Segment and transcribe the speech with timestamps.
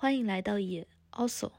[0.00, 1.50] 欢迎来到也 also，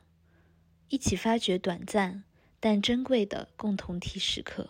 [0.88, 2.23] 一起发掘短暂
[2.62, 4.65] 但珍贵的共同体时刻。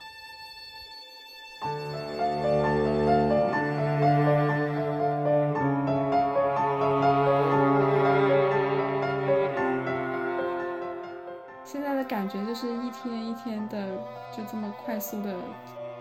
[11.64, 13.96] 现在的感觉就是一天一天的
[14.36, 15.40] 就这么快速的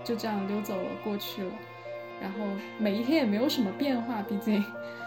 [0.02, 1.52] 就这样溜走了过去了，
[2.18, 2.38] 然后
[2.78, 4.64] 每一天也没有什么变化，毕竟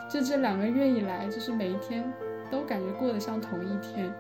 [0.07, 2.07] 就这两个月以来，就是每一天
[2.52, 4.14] 都感觉过得像同一天。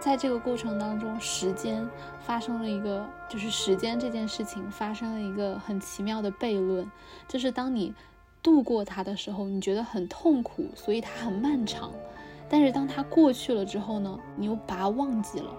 [0.00, 1.88] 在这个过程当中，时间
[2.20, 6.90] 发生了一个，就是时间这件事情发生了一个很奇妙的悖论，
[7.28, 7.94] 就是当你
[8.42, 11.90] 度过它的时候，你觉得很痛苦，所以它很漫长；
[12.50, 15.54] 但是当它过去了之后呢，你又把它忘记了。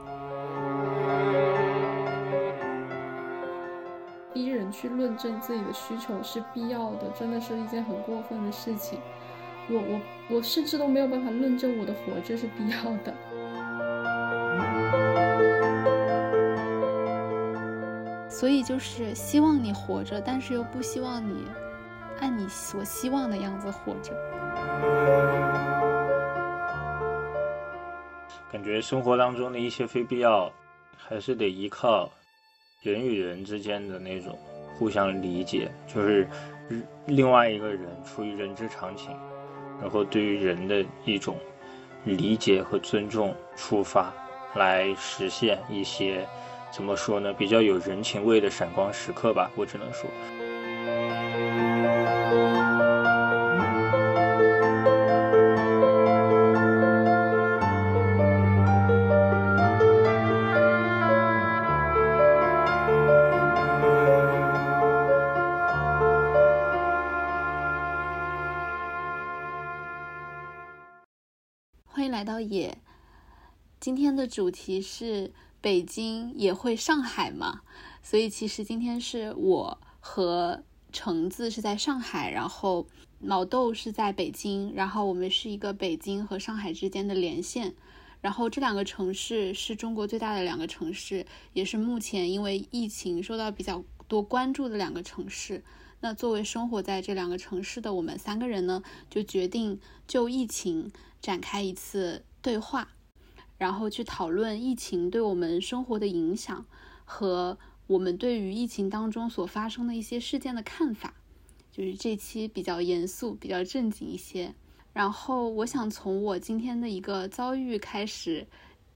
[4.83, 8.99] 去论证自己的需求是必要的，真的是一件很过分的事情。
[9.69, 10.01] 我我
[10.35, 13.13] 我甚至都没有办法论证我的活着是必要的。
[18.29, 21.47] 所以就是希望你活着，但是又不希望你
[22.19, 24.11] 按你所希望的样子活着。
[28.51, 30.51] 感觉生活当中的一些非必要，
[30.97, 32.11] 还是得依靠
[32.81, 34.37] 人与人之间的那种
[34.77, 36.27] 互相理解，就是
[37.05, 39.11] 另外一个人出于人之常情，
[39.81, 41.37] 然后对于人的一种
[42.03, 44.13] 理解和尊重出发，
[44.55, 46.27] 来实现一些。
[46.71, 47.31] 怎么说呢？
[47.31, 50.09] 比较有人情味的闪光时刻吧，我只能说。
[74.33, 75.31] 主题是。
[75.63, 77.61] 北京也会上海嘛，
[78.01, 82.85] 所以其实今天是我和橙子是在上海，然后
[83.21, 87.73] 毛豆是在北京，然后我们是一个北京和上海之间的连线，
[88.19, 95.63] 然后这两个城市是中国最大的两个城市，也是目前因为疫情受到比较多关注的两个城市。
[96.01, 100.91] 那作为生活在这两个城市的我们三个人呢，就决定就疫情
[101.21, 102.89] 展开一次对话。
[103.63, 106.65] 然后去讨论疫情对我们生活的影响
[107.05, 107.57] 和
[107.87, 111.13] 我们对于疫情当中所发生的一些事件的看法，
[111.71, 114.53] 就是这期比较严肃、比较正经一些。
[114.91, 118.45] 然后我想从我今天的一个遭遇开始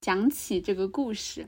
[0.01, 1.47] 讲起这个故事。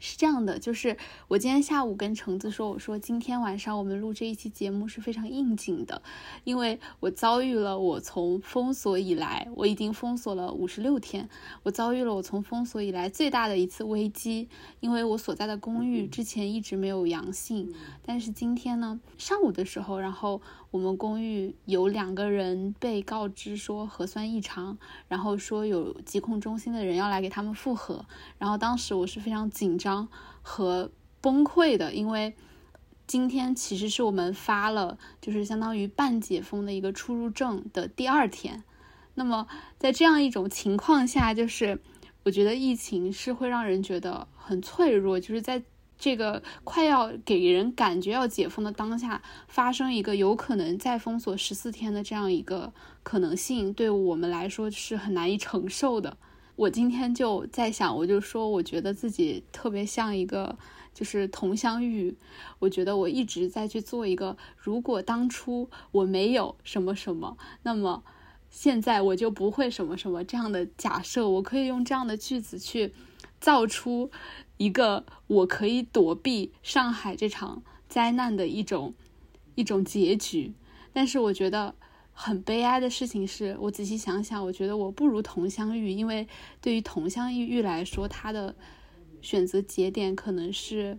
[0.00, 0.96] 是这样的，就是
[1.28, 6.02] 我今天下午跟橙子说，我说今天晚上我们录这一期节目是非常应景的，
[6.42, 11.28] 因为我遭遇了我从封锁以来，我已经封锁了五十六天，
[11.62, 14.48] 我遭遇了我从封锁以来最大的一次危机，
[14.80, 17.72] 因为我所在的公寓之前一直没有阳性，
[18.04, 20.40] 但是今天呢上午的时候，然后。
[20.70, 28.06] 我们公寓有两个人被告知说核酸异常，然后说有疾控中心的人要来给他们复核，
[28.38, 30.06] 然后当时我是非常紧张
[30.42, 32.36] 和崩溃的，因为
[33.06, 38.62] 今天其实是我们发了就是相当于半解封的一个出入证的第二天，
[39.14, 41.80] 那么在这样一种情况下，就是
[42.22, 45.64] 我觉得疫情是会让人觉得很脆弱，就是在。
[46.00, 52.72] 这个快要给人感觉要解封的当下，发生一个有可能再封锁十四天的这样一个
[53.02, 56.16] 可能性，对我们来说是很难以承受的。
[56.56, 60.56] 我今天就在想，我就说，我觉得自己特别像一个
[60.94, 62.16] 就是佟湘玉，
[62.60, 68.02] 我觉得我一直在去做一个，如果当初我没有什么什么，那么
[68.48, 72.94] 现在我就不会什么什么这样的假设，我可以用这样的句子去
[73.38, 74.10] 造出。
[74.60, 78.92] 一个我可以躲避上海这场灾难的一种
[79.54, 80.52] 一种结局，
[80.92, 81.74] 但是我觉得
[82.12, 86.28] 很悲哀的事情是，我仔细想想，我觉得我不如佟湘玉，因为
[86.60, 88.54] 对于佟湘玉来说，她的
[89.22, 90.98] 选择节点可能是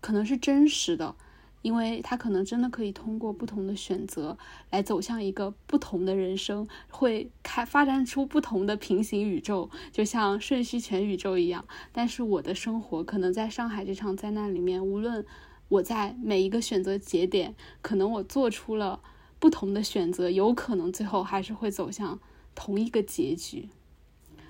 [0.00, 1.14] 可能是真实的。
[1.62, 4.38] 因为他可能真的可以通过不同的选择
[4.70, 11.66] 来走向一个不同的人生，会开发展出不同的平行宇宙，就像瞬息全宇宙一样。
[11.92, 15.24] 但是我的生活可能在上海这场灾难里面，无论
[15.68, 19.00] 我在每一个选择节点，可能我做出了
[19.38, 22.18] 不同的选择，有可能最后还是会走向
[22.54, 23.68] 同一个结局。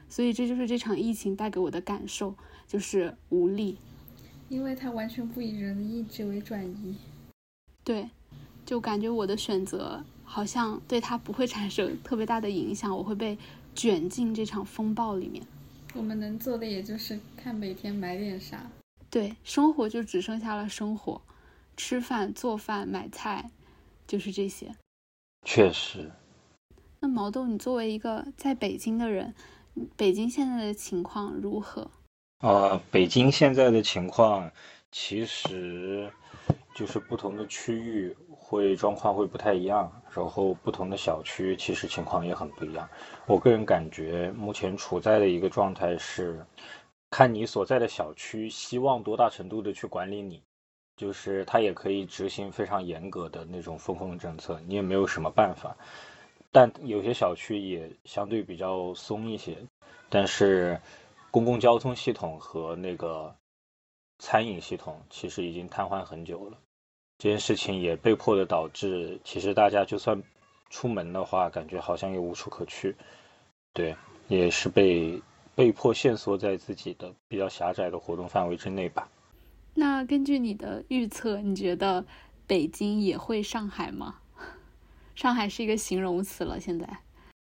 [0.08, 2.34] 所以这就是这场疫情带给我的感受，
[2.66, 3.78] 就是无力。
[4.50, 6.96] 因为它完全不以人的意志为转移，
[7.82, 8.10] 对。
[8.66, 13.36] 就感觉我的选择好像对它不会产生特别大的影响，我会被
[13.74, 15.42] 卷进这场风暴里面。
[15.94, 18.70] 我们能做的也就是看每天买点啥。
[19.08, 21.20] 对，生活就只剩下了生活，
[21.76, 23.50] 吃饭、做饭、买菜，
[24.06, 24.76] 就是这些。
[25.44, 26.12] 确实。
[27.00, 29.34] 那毛豆，你作为一个在北京的人，
[29.96, 31.90] 北京现在的情况如何？
[32.40, 34.50] 呃，北京现在的情况
[34.90, 36.10] 其实
[36.74, 42.88] 就是不同的区域会状况会不太一样，然后不同的小区其实情况也很不一样。
[43.26, 46.46] 我个人感觉目前处在的一个状态是，
[47.10, 50.42] 看你所在的小区希望多大程度的去管理你，
[50.96, 55.76] 就是他也可以执行非常严格的那种风控政策，你也没有什么办法。
[56.50, 59.58] 但有些小区也相对比较松一些，
[60.08, 60.80] 但是
[61.30, 63.36] 公共交通系统和那个
[64.18, 66.58] 餐饮系统其实已经瘫痪很久了。
[67.18, 70.22] 这件事情也被迫的导致，其实大家就算
[70.70, 72.96] 出门的话，感觉好像也无处可去。
[73.72, 73.94] 对，
[74.28, 75.20] 也是被
[75.54, 79.08] 被迫限缩在自己的比较狭窄的活动范围之内吧。
[79.74, 82.04] 那根据你的预测，你觉得
[82.46, 84.16] 北京也会上海吗？
[85.14, 86.88] 上海是一个形容词了，现在。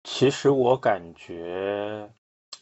[0.04, 2.10] 其实我感觉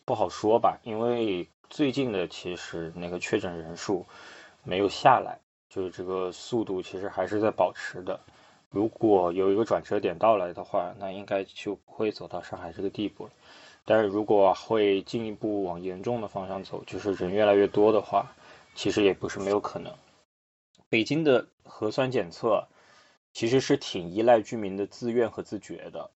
[0.05, 4.07] 不好说吧，因为最近的其实那个确诊人数
[4.63, 5.39] 没有下来，
[5.69, 8.21] 就是这个速度其实还是在保持的。
[8.71, 13.31] 如果有一个转折点到来的话，那应该就不会走到上海这个地步了。
[13.85, 18.33] 但是如果会进一步往严重的方向走，就是人越来越多的话，
[18.75, 19.93] 其实也不是没有可能。
[20.89, 22.67] 北京的核酸检测。
[23.33, 26.11] 其实是挺依赖居民的自愿和自觉的。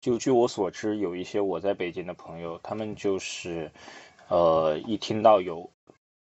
[0.00, 3.70] 就据我所知，有一些我在北京的朋友，他们就是，
[4.28, 5.70] 呃，一听到有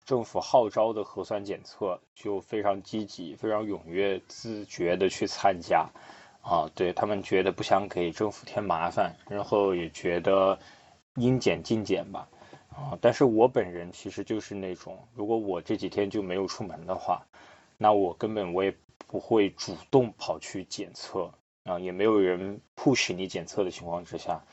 [0.06, 5.90] 政府号召的核酸检测，就非常积极、非常踊跃、自觉的去参加。
[6.42, 10.60] 啊，对他们觉得不想给政府添麻烦，然后也觉得
[11.16, 12.30] 应检尽检吧。
[12.70, 17.26] 啊，但是我本人其实就是那种，如果我这几天就没有出门的话，
[17.78, 18.76] 那我根本我也。
[19.08, 21.32] 不会主动跑去检测
[21.66, 24.46] 啊，也没有人 push 你检测的情况之下，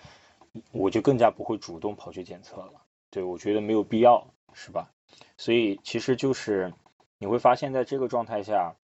[0.72, 2.72] 我就更加不会主动跑去检测了。
[3.10, 4.90] 对我觉得没有必要，是吧？
[5.36, 6.72] 所以其实就是
[7.18, 8.76] 你会发现在这个状态下，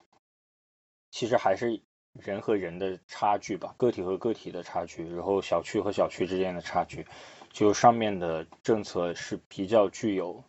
[1.11, 1.81] 其实还是
[2.13, 7.07] 人和人的差距吧，个体和个体的差距，然后小区和小区之间的差距，
[7.51, 10.45] 就上面的政策是比较具有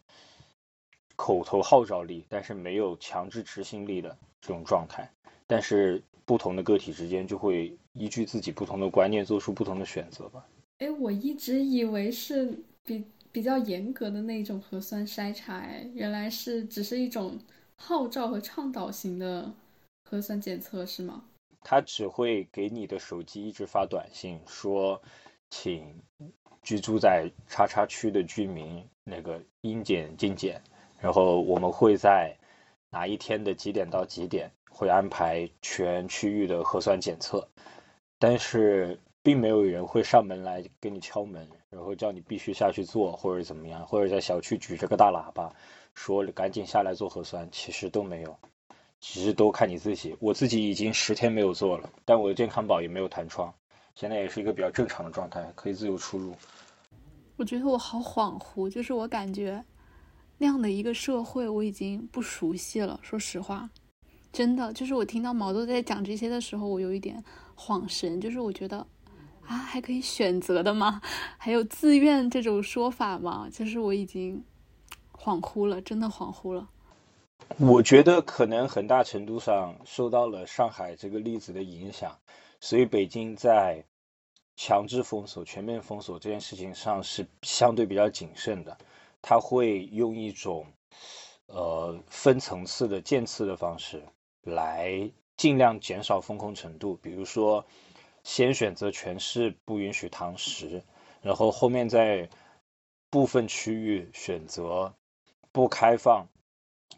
[1.15, 4.17] 口头号召力，但是没有强制执行力的。
[4.41, 5.11] 这种状态，
[5.49, 10.45] 但是不同的个体之间就会依据自己不同的观念做出不同的选择吧。
[10.77, 17.35] 哎，我一直以为是比比较严格的那种核酸筛查，哎，原来是只是一种
[17.77, 19.51] 号召和倡导型的
[20.03, 21.23] 核酸检测，是吗？
[21.61, 25.01] 他只会给你的手机一直发短信说，
[25.49, 25.83] 请
[26.61, 30.61] 居住在叉叉区的居民那个应检尽检，
[30.99, 32.35] 然后我们会在。
[32.91, 37.47] 哪一天的几点到几点会安排全区域的核酸检测？
[38.17, 45.53] 但是并没有人会上门来给你敲门，然后叫你必须下去做，或者怎么样，或者在小区举着个大喇叭
[45.93, 48.37] 说赶紧下来做核酸，其实都没有，
[48.99, 50.15] 其实都看你自己。
[50.19, 53.53] 我自己已经十天没有做了，但我的健康宝也没有弹窗，
[53.95, 56.33] 现在也是一个比较正常的状态，可以自由出入。
[57.35, 59.63] 我觉得我好恍惚，就是我感觉。
[60.37, 62.97] 那样的一个社会，我已经不熟悉了。
[63.01, 63.69] 说实话，
[64.31, 67.23] 真的，就是我听到毛豆在讲这些的时候，我有一点
[67.55, 68.21] 恍神。
[68.21, 68.85] 就是我觉得，
[69.41, 71.01] 啊，还可以选择的吗？
[71.37, 73.49] 还有自愿这种说法吗？
[73.51, 74.43] 其实我已经
[75.13, 76.69] 恍惚了，真的恍惚了。
[77.57, 82.19] 我觉得可能很大程度上受到了上海这个例子的影响，
[82.59, 83.83] 所以北京在
[84.55, 88.77] 强制封锁、全面封锁这件事情上是相对比较谨慎的。
[89.21, 90.67] 他会用一种，
[91.47, 94.03] 呃，分层次的渐次的方式
[94.49, 96.95] 来尽量减少风控程度。
[96.95, 97.65] 比如说，
[98.23, 100.83] 先选择全市不允许堂食，
[101.21, 102.29] 然后后面在
[103.09, 104.93] 部分区域选择
[105.51, 106.27] 不开放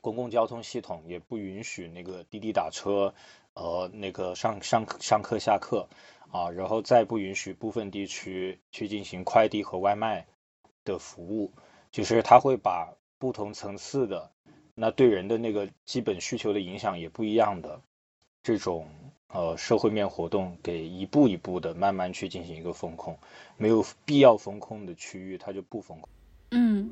[0.01, 3.13] 公共交通系统，也不允许那个滴滴打车，
[3.53, 5.87] 呃，那个上上上课下课
[6.31, 10.25] 啊，然后再不允许部分地区去进行快递和外卖
[10.83, 11.51] 的服务。
[11.91, 14.31] 就是他会把不同层次的，
[14.81, 17.79] 那对人的那个基本需求的影响也不一样的
[18.41, 18.87] 这种
[19.27, 23.15] 呃社会面活动，给一步一步的慢慢去进行一个风控，
[23.57, 26.09] 没有必要风控的区域，它就不风控。
[26.49, 26.89] 嗯，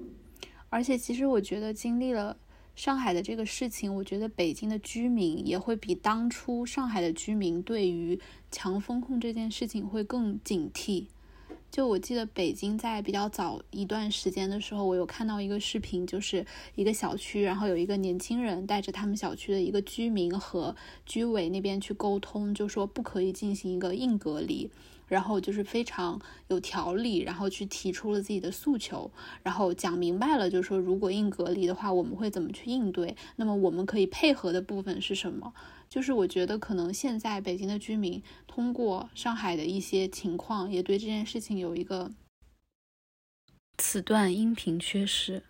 [0.69, 2.37] 而且其实我觉得经历了
[2.75, 8.19] 上海的这个事情，我觉得北京的居民也会比当初上海的居民对于
[8.51, 11.07] 强风控这件事情会更警惕。
[11.71, 16.45] 就我记得北京在比较早一段时间的时候，我有看到一个视频，就是
[16.75, 24.69] 一个小区，然后有一个年轻人带着他们小区的一个居民和居委那边去沟通，就说不可以进行一个硬隔离。
[25.09, 29.11] 然后就是非常有条理，然后去提出了自己的诉求，
[29.43, 33.17] 然后讲明白了，就是说如果硬隔离的话，我们会怎么去应对？
[33.35, 35.53] 那么我们可以配合的部分是什么？
[35.89, 42.11] 就是我觉得可能现在北京的居民通过上海的一些情况，也对这件事情有一个。
[43.77, 45.43] 此段音频缺失。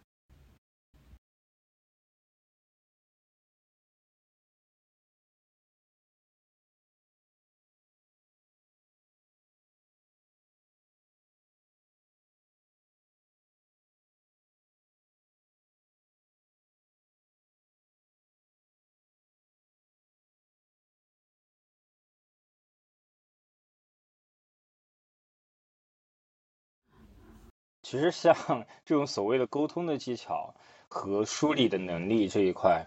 [27.89, 28.35] 其实像
[28.85, 30.53] 这种所谓的沟通的技巧
[30.89, 32.85] 和梳理的能力这一块，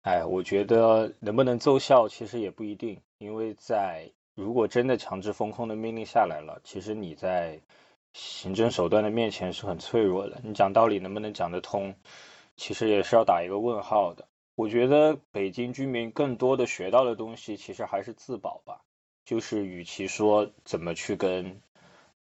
[0.00, 7.60] 哎，我觉得能不能奏效其实也不一定，因为在如果真的强制风控的命令下来了，其实你在
[8.14, 11.94] 行政手段的面前是很脆弱的，你讲道理能不能讲得通，
[12.56, 14.28] 其实也是要打一个问号的。
[14.54, 18.80] 我觉得北京居民更多的学到的东西，其实还是自保吧，
[19.26, 21.60] 就是与其说怎么去跟。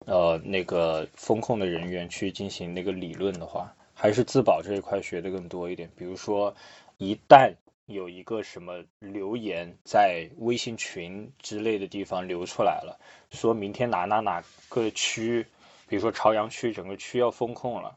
[0.09, 5.87] 呃，那个风控的人员去进行那个理论的话，还是自保这一块学的更多一点。
[5.95, 6.55] 比如说，
[6.97, 7.53] 一旦
[7.85, 12.99] 有一个什么留言在微信群之类的地方流出来了，
[13.29, 15.45] 说明天哪哪哪个区，
[15.87, 17.95] 比如说朝阳区整个区要封控了，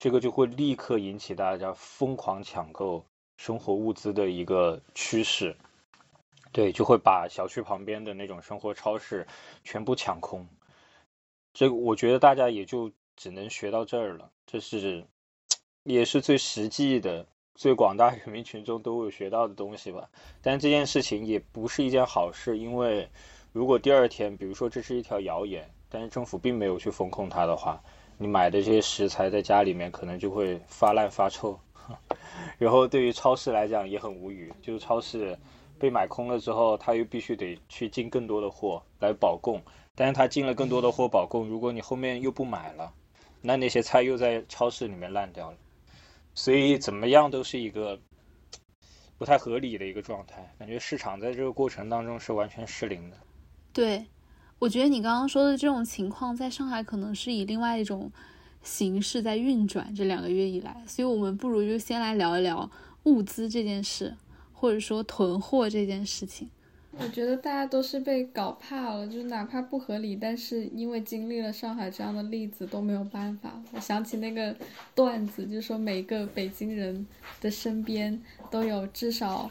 [0.00, 3.04] 这个就会立刻引起大家疯狂抢购
[3.36, 5.54] 生活物资的一个趋势。
[6.50, 9.28] 对，就会把小区旁边的那种生活超市
[9.62, 10.48] 全部抢空。
[11.54, 15.04] 这个我觉得大家也就只能学到这儿了，这是
[15.82, 20.08] 也是最实际的、最广大人民群众都有学到的东西吧。
[20.40, 23.08] 但这件事情也不是一件好事，因为
[23.52, 27.82] 如果第二天，比如说这是一条谣言，但是政府并没有去封控它的话，
[28.16, 31.58] 你买的这些食材在家里面可能就会发烂发臭。
[32.58, 35.36] 然后对于超市来讲也很无语，就是超市
[35.78, 39.60] 被买空了之后，他又必须得去进更多的货来保供。
[39.94, 42.92] 但是他进了更多的货保供，如果你后面又不买了，
[43.40, 45.56] 那那些菜又在超市里面烂掉了，
[46.34, 48.00] 所以怎么样都是一个
[49.18, 53.16] 不太合理的一个状态，感觉市场在这个过程当中是完全失灵的。
[53.72, 54.06] 对，
[54.58, 58.10] 我觉得你刚刚说的这种情况，在上海可能是以另外一种
[58.62, 59.94] 形式在运转。
[59.94, 62.70] 这两个月以来，所以我们不如就先来聊一聊
[63.04, 64.16] 物资这件事，
[64.52, 66.48] 或者说囤货这件事情。
[66.98, 73.50] 我觉得大家都是被搞怕了，就是哪怕不合理，但是因为经历了上海这样的例子都没有办法。
[73.72, 74.54] 我想起那个
[74.94, 77.06] 段子，就是说每个北京人
[77.40, 78.20] 的身边
[78.50, 79.50] 都有至少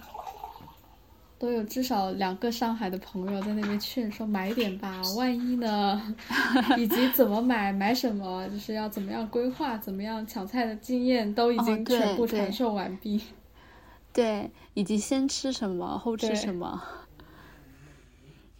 [1.39, 6.15] 都有至少两个上海的朋友在那边劝说买点吧，万一呢？
[6.77, 13.19] 以及怎么买，买什么，就是要怎么样规划，怎么样抢菜的经验都已经全部传授完毕。
[14.13, 16.79] 对，以及先吃什么，后吃什么。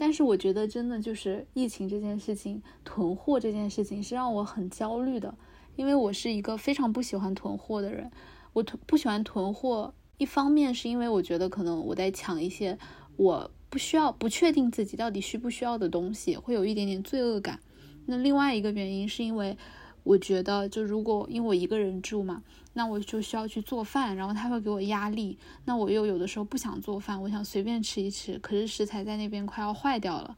[0.01, 5.31] 但是我觉得，真的就是疫情这件事情，囤货这件事情是让我很焦虑的，
[5.75, 8.10] 因为我是一个非常不喜欢囤货的人。
[8.53, 12.75] 我囤不喜欢囤货，一方面是因为我觉得可能我在抢一些
[13.15, 17.60] 我不需要、不确定自己到底需不需要的东西，会有一点点罪恶感。
[18.08, 19.55] 那另外一个原因是因为。
[20.03, 22.41] 我觉得，就如果因为我一个人住嘛，
[22.74, 25.38] 那我就需要去做饭，然后他会给我压力。
[25.65, 30.36] 那我又有的时候不想做饭，我想随便吃一吃，可是食材在那边快要坏掉了，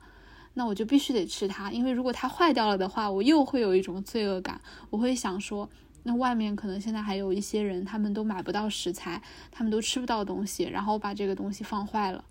[0.55, 1.71] 那我就必须得吃它。
[1.71, 4.59] 因为如果它坏掉了的话，我又会有一种罪恶感。
[4.89, 5.69] 我会想说，
[6.03, 12.25] 那外面可能现在还有一些人，他们都买不到食材，他们都吃不到东西，然后把这个东西放坏了，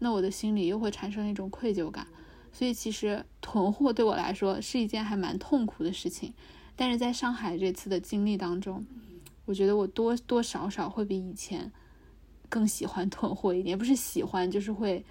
[0.00, 2.06] 那我的心里又会产生一种愧疚感。
[2.52, 6.32] 所以其实囤货对我来说是一件还蛮痛苦的事情。
[6.76, 8.84] 但是在上海这次的经历当中，
[9.46, 11.72] 我觉得我多多少少会比以前
[12.48, 15.04] 更喜欢 囤货一点，也不是喜欢，就是会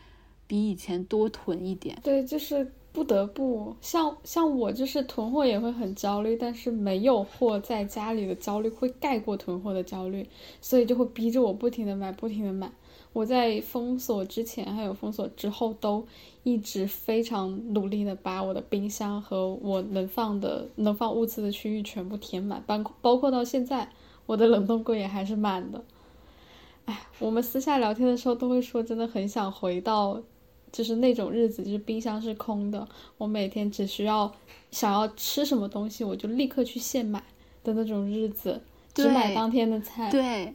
[0.45, 1.97] 比以前多囤一点。
[2.03, 10.29] 对，就是不得不像像我，就是囤货也会很焦虑，但是没有货在家里的焦虑会盖过囤货的焦虑，
[10.61, 12.71] 所以就会逼着我不停的买，不停的买。
[13.15, 16.05] 我在封锁之前还有封锁之后都
[16.43, 23.89] 一直非常努力的把我的冰箱和我能放的能放物资的区域全部填满，包包括到现在
[24.25, 25.81] 我的冷冻柜也还是满的。
[26.83, 30.21] 哎，我们私下聊天的时候都会说，真的很想回到，
[30.73, 32.85] 就是那种日子，就是冰箱是空的，
[33.17, 34.29] 我每天只需要
[34.71, 37.23] 想要吃什么东西，我就立刻去现买
[37.63, 38.61] 的那种日子，
[38.93, 40.11] 只买当天的菜。
[40.11, 40.53] 对，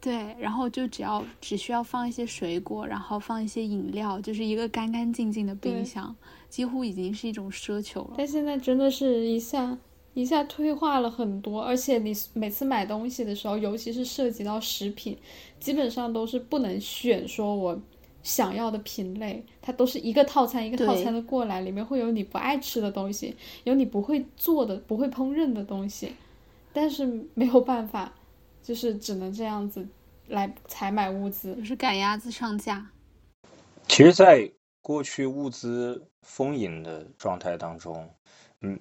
[0.00, 6.14] 对，然后就只要只需要放一些水果，然后放一些饮料，就是一个干干净净的冰箱，
[6.48, 8.14] 几乎已经是一种奢求了。
[8.16, 9.78] 但现在真的是一下。
[10.12, 15.16] 一下退化了很多，而且你每次买东西的时候，尤其是涉及到食品，
[15.60, 17.80] 基本上都是不能选说我
[18.20, 26.12] 想要的品类，它都是一个套餐一个套餐的过来，里面会有你不爱吃的东西，有你不会做的、不会烹饪的东西，
[26.72, 28.12] 但是没有办法，
[28.62, 29.86] 就是只能这样子
[30.28, 32.90] 来采买物资，就是赶鸭子上架。
[33.88, 34.50] 其实，在
[34.80, 38.08] 过去物资丰盈的状态当中，
[38.60, 38.78] 嗯。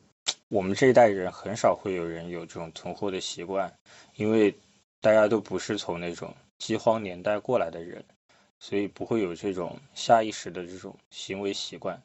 [0.47, 3.71] 我们这一代人很少会有人有这种囤货的习惯，
[4.15, 4.55] 因为
[4.99, 8.03] 大家都不是从那种饥荒年代过来的人，
[8.59, 12.01] 所以不会有这种下意识的这种行为习惯。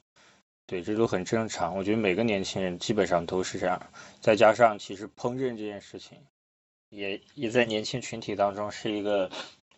[0.66, 1.75] 对，这都很正常。
[1.75, 3.81] 我觉得每个年轻人基本上都是这样。
[4.21, 6.19] 再加上其实烹饪这件事情，
[6.94, 9.28] 也也在年轻群体当中是一个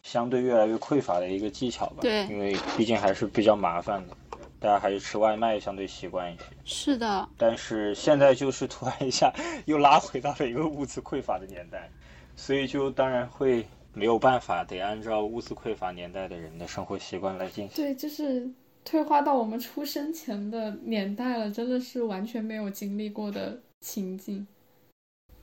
[0.03, 1.99] 相对越来越匮乏的一个技巧吧。
[2.01, 4.17] 对，因为毕竟还是比较麻烦的。
[4.59, 7.29] 大家还是吃外卖相对习惯一些，是的。
[7.37, 9.31] 但是现在就是突然一下
[9.67, 11.91] 又拉回到了一个物资匮乏的年代，
[12.37, 17.77] 所以就当然会没有办法，得按照物资匮乏年代的人的生活习惯来进行。
[17.77, 18.51] 对，就是
[18.83, 24.47] 退化到我们出生前的年代了，真的是完全没有经历过的情境。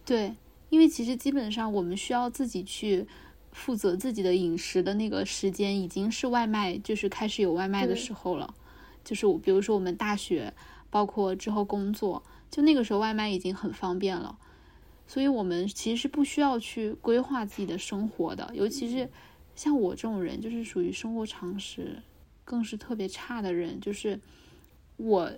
[0.03, 0.34] 对，
[0.74, 3.06] 因为其实基本上我们需要自己去
[3.51, 8.56] 负责自己的饮食的那个时间，已经是外卖就是开始有外卖的时候了。
[9.03, 10.51] 就是我，比如说我们大学，
[10.89, 14.39] 包括之后工作，就那个时候外卖已经很方便了，
[15.06, 18.50] 所以我们其实是不需要去规划自己的生活的。
[18.56, 19.08] 尤其是
[19.56, 22.01] 像我这种人，就是属于生活常识
[22.44, 23.80] 更是特别差的人。
[23.80, 24.20] 就是
[24.98, 25.32] 我，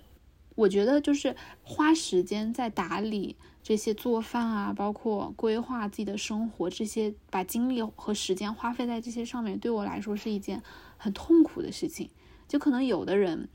[0.54, 3.36] 我觉得就是花时间在打理
[3.66, 10.62] 这些做饭啊，包括规划自己的生活这些，把精力和时间花费在这些上面，对我来说是一件
[10.96, 12.08] 很痛苦的事情。
[12.46, 13.48] 就可能有的人。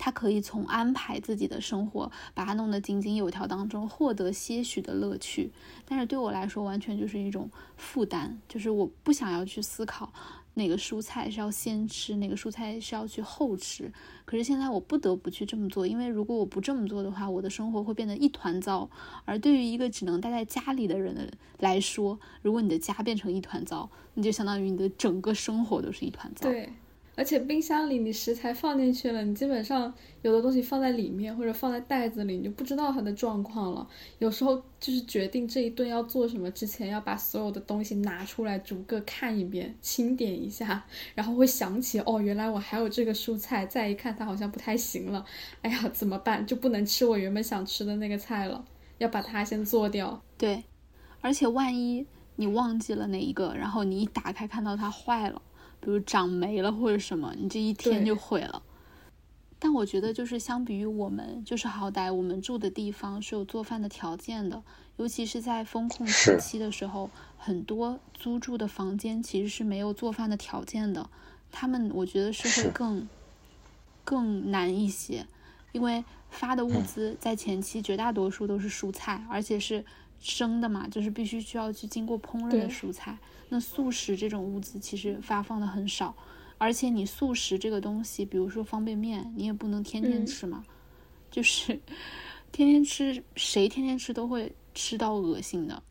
[0.00, 5.50] 他可以从安排自己的生活，把它弄得井井有条当中获得些许的乐趣，
[5.84, 10.12] 但是对我来说完全就是一种负担，就是我不想要去思考
[10.58, 13.90] 哪个蔬菜是要先吃，哪个蔬菜是要去后吃。
[14.24, 18.90] 可是现在我不得不去这么做，因为如果我不这么做的话，我的生活会变得一团糟。
[19.24, 26.50] 而对于一个只能待在家里的人来说，如果你的家变成一团糟，你就相当于你的整个生活都是一团糟。
[26.50, 26.70] 对。
[27.18, 33.84] 而且冰箱里你食材放进去了，你基本上有的东西放在里面或者放在袋子里，你就不知道它的状况了。
[34.20, 43.66] 有时候就是决定这一顿要做什么之前，要把所有的东西拿出来逐个看一遍，清点一下，然后会想起哦，原来我还有这个蔬菜。
[43.66, 45.26] 再一看它好像不太行了，
[45.62, 46.46] 哎呀，怎么办？
[46.46, 48.64] 就不能吃我原本想吃的那个菜了，
[48.98, 50.22] 要把它先做掉。
[50.38, 50.62] 对，
[51.20, 55.42] 而且万一你忘记了哪一个，然后你一打开看到它坏了。
[55.80, 58.62] 比如长霉了或者什么，你这一天就毁了。
[59.60, 64.62] 但我觉得，就是相比于我们，就是好歹我们住的地方是有做饭的条件的，
[64.98, 71.10] 尤其是在风控时期的时候，很多租住的房间其实是没有做饭的条件的。
[71.50, 73.08] 他们我觉得是会更
[74.04, 75.26] 更难一些，
[75.72, 79.84] 因为发的物资在前期绝大多数都是蔬菜，而且是
[80.20, 83.18] 生的嘛，就是必须需要去经过烹饪的蔬菜。
[83.48, 86.14] 那速食这种物资其实发放的很少，
[86.58, 90.64] 而且你速食这个东西，比如说方便面，你也不能天天吃嘛，
[91.30, 91.80] 就是
[92.52, 95.82] 天天吃，谁天天吃都会吃到恶心的。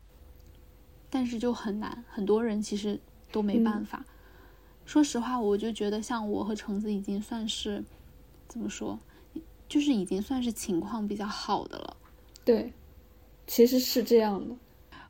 [1.09, 2.99] 但是就很难，很多人其实
[3.31, 4.05] 都没办法。
[4.85, 7.83] 说实话，我就觉得像我和橙子已经算是
[8.47, 8.99] 怎么说，
[9.67, 11.97] 就是已经算是情况比较好的了。
[12.43, 12.71] 对，
[13.47, 14.55] 其实是这样的。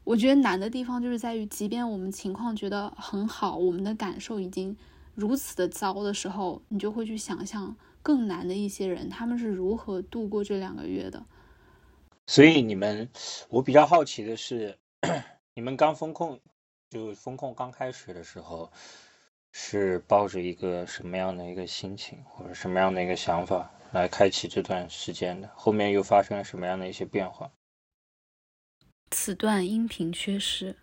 [0.07, 4.73] 我觉得难的地方就是在于，即便我们情况觉得很好，我们的感受已经
[5.13, 11.25] 如此的糟的时候，你就会去想象更难的一些人，他们是如何度过这两个月的。
[12.25, 13.09] 所以你们，
[13.49, 14.79] 我比较好奇的是，
[15.53, 16.39] 你们刚风控，
[16.89, 18.71] 就风控刚开始的时候，
[19.51, 25.49] 是抱着一个什么样的一个心情，或者什么样的一个想法来开启这段时间的？
[25.53, 27.51] 后面又发生了什么样的一些变化？
[29.09, 30.75] 此段音频缺失。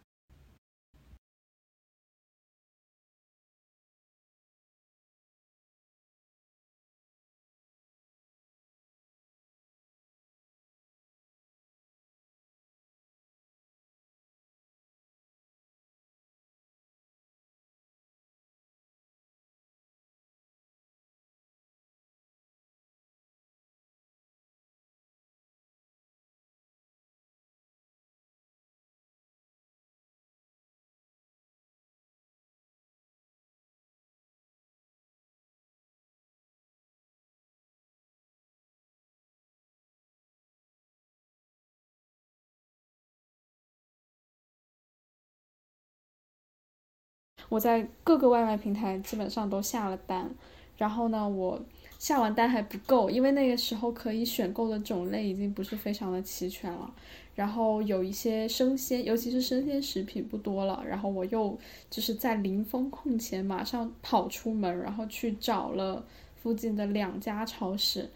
[47.48, 50.30] 我在各个外卖平台基本上都下了单，
[50.76, 51.60] 然后呢，我
[51.98, 56.92] 下完单还不够，因为那个时候可以选购的种类已经不是非常的齐全了。
[57.34, 60.84] 然后有一些生鲜，尤其是生鲜食品不多了。
[60.86, 61.58] 然后我又
[61.90, 66.04] 就是在零风控前马上跑出门，然后去找了
[66.36, 68.08] 附近的两家超市，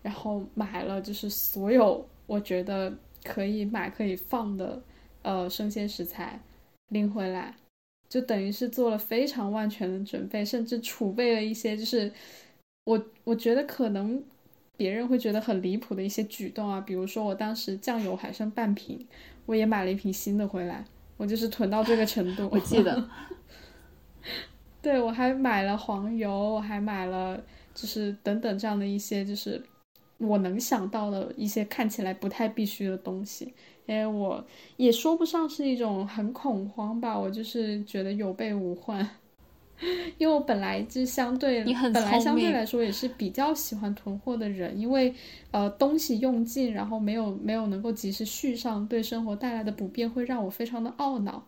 [0.00, 2.90] 然后买了就是所有我觉得
[3.24, 4.82] 可以买可以放的
[5.20, 6.40] 呃生鲜食材
[6.88, 7.54] 拎回来，
[8.12, 12.12] 就等于是做了非常万全的准备，甚至储备了一些就是
[12.84, 14.22] 我我觉得可能。
[14.74, 18.98] 别人会觉得很离谱的一些举动啊，比如说我当时酱油还剩半瓶，
[19.46, 20.84] 我也买了一瓶新的回来，
[21.18, 22.48] 我就是囤到这个程度。
[22.50, 23.08] 我记得，
[24.82, 27.40] 对我还买了黄油，我还买了
[27.74, 29.62] 就是等等这样的一些就是
[30.22, 33.52] 我能想到的一些看起来不太必须的东西，
[33.86, 34.44] 因为我
[34.76, 39.08] 也说不上是一种很恐慌吧，我就是觉得有备无患。
[40.16, 45.12] 因为我本来就相对，本来相对来说也是比较喜欢囤货的人，因为
[45.50, 51.44] 呃东西用尽，然后没有没有能够及时续上，对生活带来的不便会让我非常的懊恼，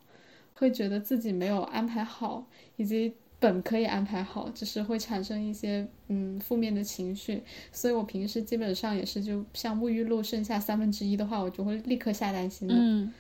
[0.54, 13.12] 会觉得自己没有安排好，以及本可以安排好，只是会产生一些嗯负面的情绪，所以我平时基本上也是就像沐浴露剩下三分之一的话，我就会立刻下单新的，嗯，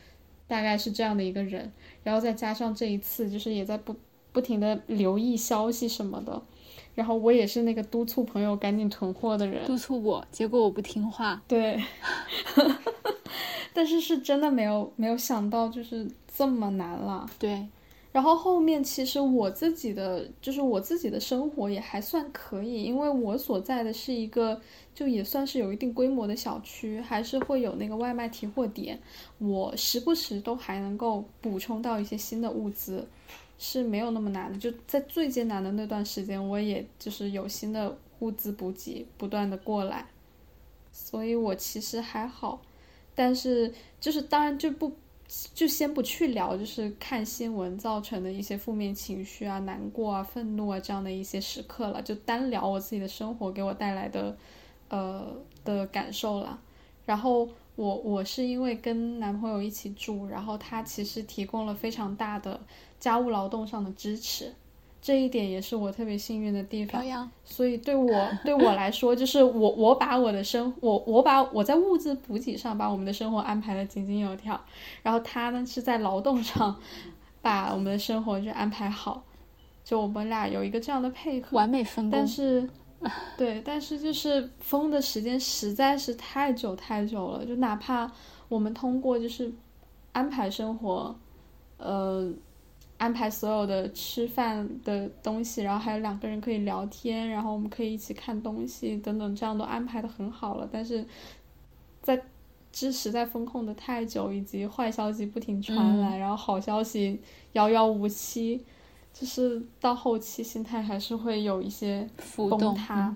[0.48, 1.70] 大概是这样的一个人，
[2.02, 3.94] 然后再加上这一次就是也在不。
[4.34, 6.42] 不停的留意消息什么的，
[6.96, 11.40] 然后我也是那个督促朋友赶紧囤货的人，督促我，结果我不听话。
[11.46, 11.80] 对，
[13.72, 17.24] 但是是真的没有没有想到就是这么难了。
[17.38, 17.64] 对，
[18.14, 24.60] 然后后面其实我自己的就是我自己的生活也还算可以，因为我所在的是一个
[24.94, 28.96] 就也算是有一定规模的小区，还是会有那个外卖提货点，
[29.38, 33.04] 我时不时都还能够补充到一些新的物资。
[33.56, 40.04] 是没有那么难的，就在最艰难的那段时间，我也就是有新的物资补给不断的过来，
[40.90, 42.60] 所以我其实还好，
[43.14, 44.92] 但是就是当然就不
[45.54, 54.36] 就先不去聊，就是看新闻造成的一些负面情绪啊、难过啊、愤怒啊这样的一些时刻了，就单聊我自己的生活给我带来的
[54.88, 56.60] 呃的感受了，
[57.04, 57.48] 然后。
[57.76, 62.60] 我我是因为跟男朋友一起住，然后他其实提供了非常大的
[63.00, 64.54] 家务劳动上的支持，
[65.04, 67.30] 这一点也是我特别幸运的地方。
[67.44, 74.58] 所以对我对我来说，就是我我把我的生我我把我在物资补给上把我们的生活安排的井井有条，
[75.02, 76.74] 然后他呢是在劳动上
[77.42, 79.22] 把我们的生活就安排好，
[79.84, 82.18] 就我们俩有一个这样的配合，完美分工。
[82.18, 82.66] 但是。
[83.36, 88.10] 对，但是就是封的时间实在是太久太久了，就哪怕
[88.48, 89.52] 我们通过就是
[90.12, 91.14] 安排生活，
[91.76, 92.32] 呃，
[93.04, 100.66] 安排所有的吃饭的东西，然后还有两个人可以聊天，然后我们可以一起看东西等等，这样都安排的很好了。
[100.72, 101.04] 但是
[102.00, 102.18] 在
[102.72, 107.20] 这实在风控的太久，以及坏消息不停传来，然后好消息
[107.52, 108.64] 遥遥无期。
[109.12, 112.04] 就是到后期心态还是会有一些
[112.36, 113.14] 崩塌，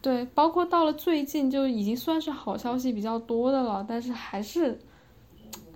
[0.00, 4.80] 对，包括到了最近就已经算是好消息比较多的了，但是还是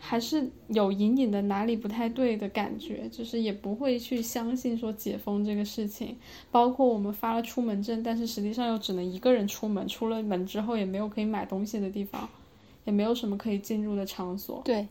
[0.00, 6.16] 还是有隐隐的哪里不太对的感觉，就是也不会去相信说解封这个事情，
[6.50, 12.28] 包括我们发了出门证，但是实际上又只能一个人出门，出了门之后也没有可以买东西的地方，
[12.84, 14.88] 也没有什么可以进入的场所，对。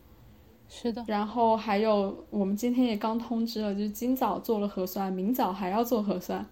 [0.71, 6.45] 是的，然后还有，我们今天也刚通知了，就是今早做了核酸，明早还要做核酸，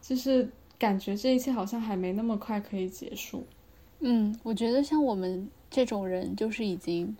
[0.00, 3.44] 就是感觉这一切好像还没那么快可以结束。
[3.98, 7.16] 嗯，我觉得像我们这种人，就是已经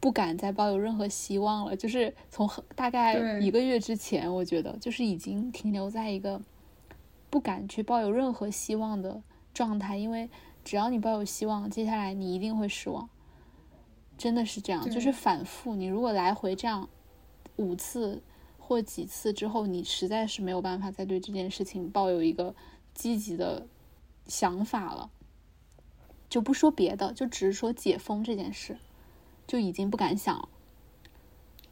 [0.00, 1.76] 不敢再抱有任何希望了。
[1.76, 6.40] 就是从大概一个月之前，我觉得就是已经停留在一个
[7.30, 10.28] 不敢去抱有任何希望的状态，因为
[10.64, 13.08] 只要你抱有希望，接下来你一定会失望。
[14.16, 15.76] 真的是这样，就是反复。
[15.76, 16.88] 你如果来回这样
[17.56, 18.20] 五次
[18.58, 22.54] 或几次之后，你实在是没有办法再对这件事情抱有一个
[22.94, 23.66] 积极的
[24.26, 25.10] 想法了。
[26.28, 28.76] 就不说别的，就只是说解封这件事，
[29.48, 30.48] 就已经不敢想了。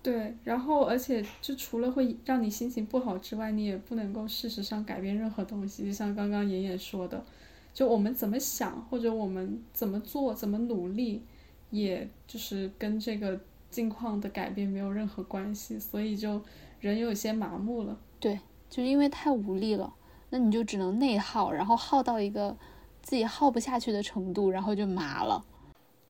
[0.03, 5.85] 对，然后而且就除了会让你心情不好之外，你也不能够事实上改变任何东西。
[5.85, 7.25] 就像刚刚妍妍说的，
[7.73, 11.23] 就我们怎么想，或者我们怎么做，怎么努力。
[11.71, 13.39] 也就是跟这个
[13.71, 16.41] 境况的改变没有任何关系，所以就
[16.79, 17.99] 人有些麻木了。
[18.21, 18.39] 对，
[18.71, 19.93] 就因为太无力了，
[20.31, 22.57] 那你就只能内耗，然后耗到一个
[23.03, 25.45] 自己耗不下去的程度，然后就麻了。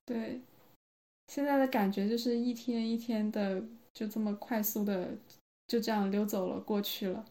[0.05, 0.39] 对，
[1.27, 3.61] 现在的感觉就是一天一天的
[3.93, 5.09] 就这么快速的
[5.67, 7.25] 就这样溜走了过去了，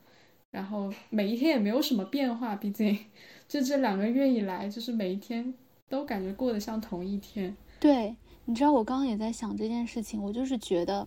[0.51, 2.99] 然后每一天也没有什么变化，毕竟
[3.49, 5.55] 就这两个月以来，就是每一天
[5.89, 7.57] 都感觉过得像同一天。
[7.81, 11.07] 对，你知道我刚刚也在想这件事情，我就是觉得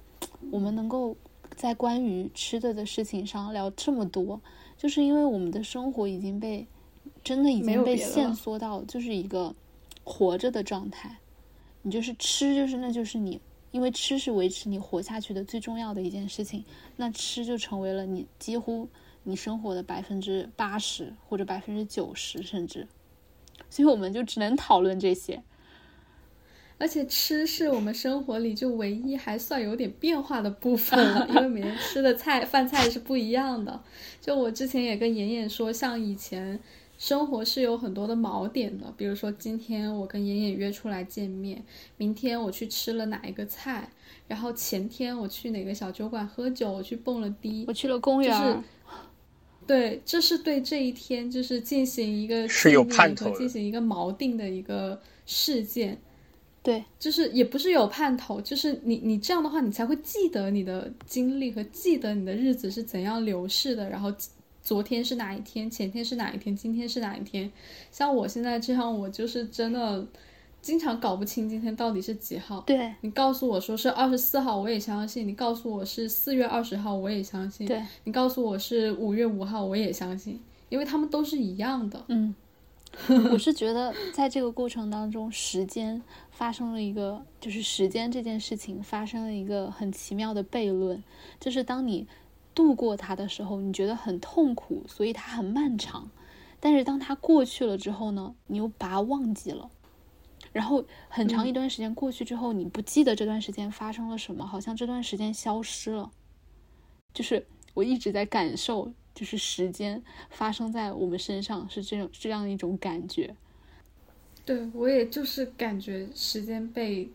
[0.50, 1.16] 我们能够
[1.56, 4.42] 在关于吃的的事情上聊这么多，
[4.78, 6.66] 就是因为我们的生活已经被
[7.24, 9.54] 真的已经被限缩到就是一个
[10.04, 11.18] 活着的状态。
[11.90, 16.64] 你就是吃，就是那就是你，因为吃是维持你活下去的最重要的一件事情，
[16.98, 18.88] 那吃就成为了你几乎
[19.24, 22.88] 你生活的百分之八十或者百分之九十甚至，
[23.72, 25.42] 所以我们就只能讨论这些。
[26.78, 33.82] 而且吃是我们生活里就唯一还算有点变化的部分了， 因为每天吃的菜饭菜是不一样的。
[34.22, 36.60] 就我之前也跟妍妍说，像以前。
[37.00, 41.64] 生活是有很多的锚点的，比如说今天我跟妍妍约出来见面，
[41.96, 43.90] 明天我去吃了哪一个菜，
[44.28, 48.64] 然后前天我去哪个小酒馆喝酒，我去蹦了迪，我去了公园，
[49.66, 55.98] 对，这是对这一天就是进行一个是有盼头，进行一个锚定的一个事件，
[56.62, 64.14] 对，就是也不是有盼头，就是你你这样的话，你才会记得你的经历和记得你的日子是怎样流逝的，然后。
[64.70, 65.68] 昨天是哪一天？
[65.68, 66.56] 前天是哪一天？
[66.56, 67.52] 今天是哪一天？
[67.92, 70.06] 像我现在这样，我就是真的
[70.62, 72.62] 经常搞不清今天到底是几号。
[72.68, 77.66] 对你告诉我说是二十四号，我也相信；你告诉我是四月二十号，我也相信。
[77.66, 82.06] 对你告诉我是五月五号，我也相信，因为他们都是一样的。
[82.10, 82.36] 嗯，
[83.34, 91.04] 我是觉得在这个过程当中，时间发生了一个，就是时间这件事情发生了一个很奇妙的悖论，
[91.40, 92.06] 就是当你。
[92.60, 96.12] 度过它的时候，你觉得很痛苦，所以它很漫长。
[96.60, 99.70] 但是当它过去了之后呢，你又把它忘记了。
[100.52, 106.12] 然后很长一段时间过去之后，你不记得这段时间发生了什么，好像这段时间消失了。
[107.14, 113.34] 就是我一直在感受，就是时间发生在我们身上是这种这样一种感觉。
[114.44, 117.10] 对我也就是感觉时间被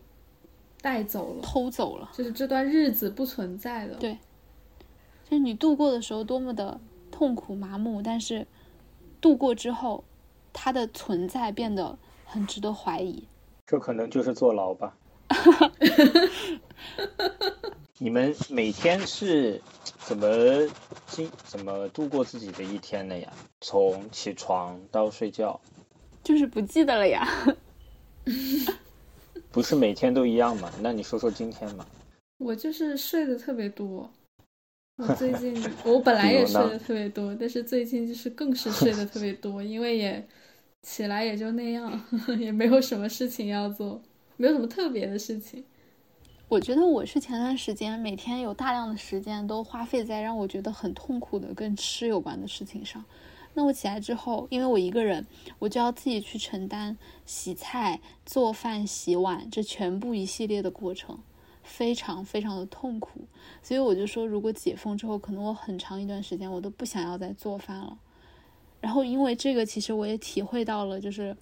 [0.81, 3.99] 带走了，偷走了，就是这段日子不存在了。
[3.99, 4.17] 对。
[5.25, 6.79] 就是你度过的时候多么的
[7.11, 8.45] 痛苦麻木，但是
[9.19, 10.03] 度过之后，
[10.53, 13.23] 它的存在变得很值得怀疑。
[13.65, 14.95] 这可能就是坐牢吧。
[17.97, 19.59] 你们每天是
[19.97, 20.27] 怎么
[21.07, 23.33] 经怎么度过自己的一天的呀？
[23.61, 25.59] 从起床到睡觉，
[26.23, 27.27] 就是不记得了呀。
[29.51, 30.71] 不是每天都一样吗？
[30.81, 31.85] 那你说说今天嘛。
[32.37, 34.07] 我就是睡的特别多。
[34.97, 35.53] 我最近
[35.83, 40.25] 我本来也睡得特别多，但是最近就是更是睡得特别多，因为也
[40.81, 42.01] 起来也就那样，
[42.39, 44.01] 也没有什么事情要做，
[44.37, 45.65] 没有什么特别的事情。
[46.47, 53.03] 我觉得我是前段时间每天有大量的时间都花费在让我觉得很痛苦的跟吃有关的事情上。
[53.55, 55.25] 那我起来之后，因为我一个人，
[55.59, 61.19] 我就要自己去承担洗菜、做饭、洗碗这全部一系列的过程。
[61.65, 63.27] 非常非常的痛苦，
[63.63, 67.97] 所以我就说，如果解封之后，可能我很长一段时间我都不想要再做饭了。
[68.79, 71.35] 然后因为这个，其实我也体会到了，就是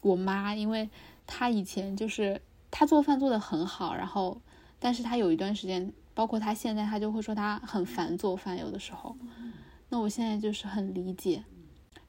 [0.00, 0.88] 我妈，因为
[1.26, 4.40] 她以前就是她做饭做的很好，然后
[4.78, 9.14] 但是她有一段时间，包括她现在，她就会说她很烦做饭，有的时候。
[9.90, 11.44] 那我现在就是很理解，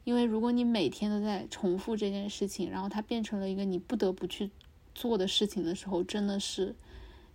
[0.05, 4.49] 因为如果你每天都在重复这件事情，然后它变成了一个你不得不去
[4.95, 6.73] 做的事情的时候，真的是。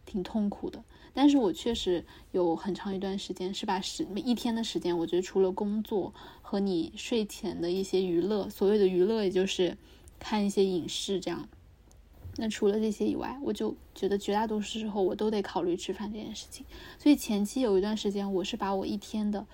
[0.04, 0.82] 挺痛苦的，
[1.14, 6.12] 但是我确实有很长一段时间是把时每一天的时间，我觉得除了工作
[6.42, 9.76] 和你睡前的一些娱乐，所谓的娱乐也就是
[10.18, 11.48] 看一些影视这样。
[12.36, 16.64] 那除了这些以外，我就觉得绝大多数时候我都得考虑吃饭这件事情。
[16.98, 19.46] 所以前期有一段时间，我是把我一天的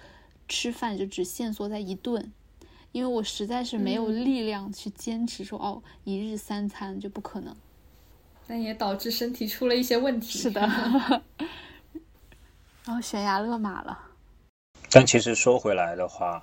[0.46, 2.32] 吃饭就只限缩在一顿，
[2.92, 7.56] 因为我实在是没有力量去坚持说哦一日三餐就不可能。
[8.48, 10.38] 但也导致身体出了一些问题。
[10.38, 10.62] 是的，
[12.86, 14.06] 然后悬崖勒马了。
[14.90, 16.42] 但其实说回来的话，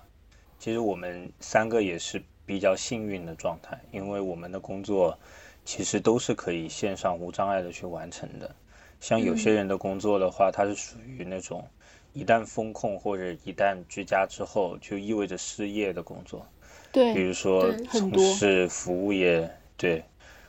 [0.60, 5.18] 其实我们三个也是比较幸运的状态，因为我们的工作
[5.66, 8.56] 其实都是可以线上无障碍的去完成的。
[9.02, 11.68] 像有些人的工作的话，它是属于那种
[12.14, 16.46] 一旦风控或者一旦居家之后，就意味着失业的工作。
[16.92, 20.04] 对，比如说从事服务业，对。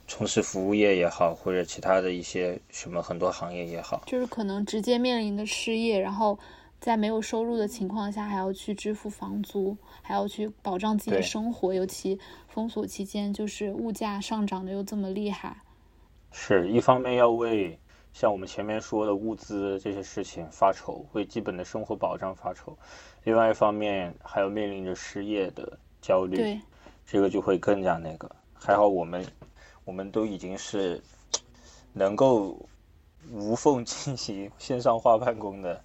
[0.08, 6.38] 从事服务业也好，或者其他的一些什么很多行业也好，就是可能直接面临的失业，然后
[6.80, 11.74] 在没有收入的情况下，还要去支付房租，还要去保障自己的生活。
[11.74, 15.56] 尤其封锁期间，就是物价上涨的又这么厉害。
[16.30, 17.78] 是一方面要为
[18.12, 22.72] 像我们前面说的物资这些事情发愁，为基本的生活保障发愁；
[23.24, 26.60] 另外一方面，还要面临着失业的焦虑，对，
[27.04, 28.30] 这个就会更加那个。
[28.58, 29.24] 还好我们，
[29.86, 31.00] 我们都已经是
[31.94, 32.58] 能够
[33.32, 35.82] 无缝进行线上化办公的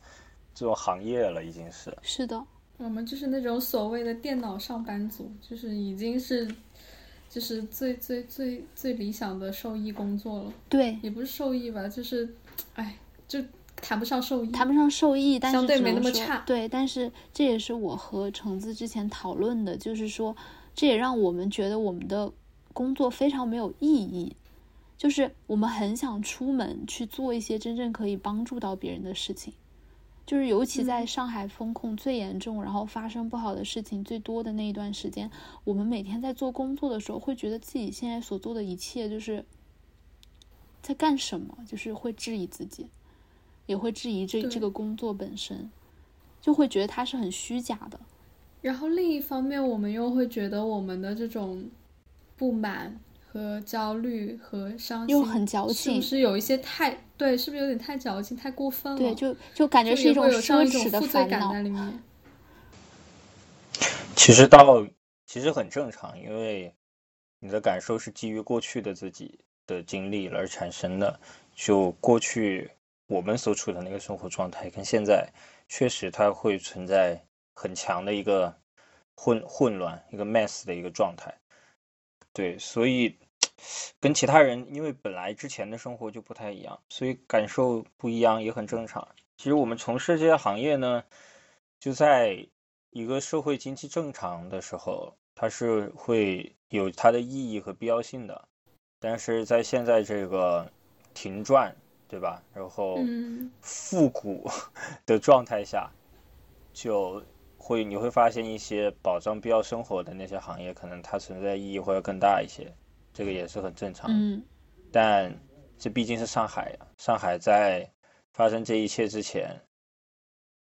[0.53, 1.95] 这种行业了，已经是。
[2.01, 2.43] 是的，
[2.77, 6.47] 我们就是那种所谓的电脑上班族，就是已经是，
[7.29, 10.53] 就是最最最最理想的受益工作了。
[10.67, 12.27] 对，也不是受益吧，就是，
[12.73, 13.39] 哎，就
[13.75, 14.49] 谈不上受益。
[14.49, 20.35] 谈不上受益，但是相对没那么差对，但是这也是我和橙子之前讨论的，就是说，
[20.73, 22.31] 这也让我们觉得我们的
[22.73, 24.36] 工作非常没有意义。
[24.97, 29.51] 就是我们很想出门去做一些真正可以帮助到别人的事情，
[30.27, 35.31] 就是尤其在嗯上海风控最严重，然后发生不好的事情最多的那一段时间，
[35.63, 39.43] 我们每天在做工作的时候，会觉得自己现在所做的一切就是
[40.84, 42.86] 在干什么，就是会质疑自己，
[43.65, 45.71] 也会质疑这这个工作本身，
[46.39, 47.99] 就会觉得它是很虚假的。
[48.62, 51.67] 然后另一方面，我们又会觉得我们的这种
[52.41, 52.99] 不满
[53.32, 57.38] 和焦虑和伤心，又很矫是情不是有一些太对？
[57.38, 58.97] 是不是有点太矫情、太过分了？
[58.97, 61.62] 对，就就感觉是一种会有这样一种奢侈的负罪感烦恼在。
[61.62, 61.99] 里面。
[64.17, 64.88] 其实到
[65.27, 66.73] 其实很正常，因为
[67.38, 71.19] 你的感受是基于过去的自己的经历而产生的。
[71.54, 72.71] 就过去
[73.06, 75.30] 我们所处的那个生活状态，跟现在
[75.69, 77.23] 确实它会存在
[77.54, 78.51] 很强的一个
[79.13, 81.32] 混混乱、一个 mess 的一个状态。
[82.33, 83.17] 对，所以
[83.99, 89.07] 跟其他人，因为本来之前的生活就不太一样，所以感受不一样也很正常。
[89.37, 91.03] 其实我们从事这些行业呢，
[91.79, 92.47] 就在
[92.91, 98.47] 一个社会经济正常的时候，它是会有它的意义和必要性的。
[98.99, 100.71] 但是在现在这个
[101.13, 101.75] 停转，
[102.07, 102.43] 对吧？
[102.53, 104.47] 然后嗯，复古
[105.07, 105.91] 的状态下，
[106.71, 107.23] 就
[107.62, 112.74] 会你会发现一些保障必要生活的那些行业，可能它存在意义会要更大一些，
[113.13, 114.10] 这个也是很正常。
[114.12, 114.43] 嗯，
[114.91, 115.32] 但
[115.78, 117.88] 这毕竟是上海呀，上海在
[118.34, 119.56] 发生这一切之前，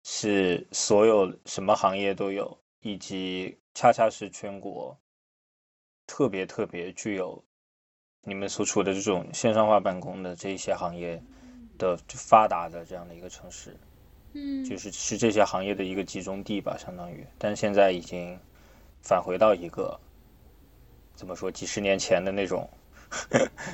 [0.03, 4.97] 是所有什么行业都有，以及恰恰是全国
[6.07, 7.43] 特别特别具有
[8.23, 11.21] 你们所处的这种线上化办公的这一些行业
[11.77, 13.77] 的发达的这样的一个城市，
[14.33, 17.25] 嗯，就是是这些行业的一个集中地吧，相当于。
[17.37, 18.37] 但现在已经
[19.01, 19.99] 返回到一个
[21.15, 22.69] 怎么说几十年前的那种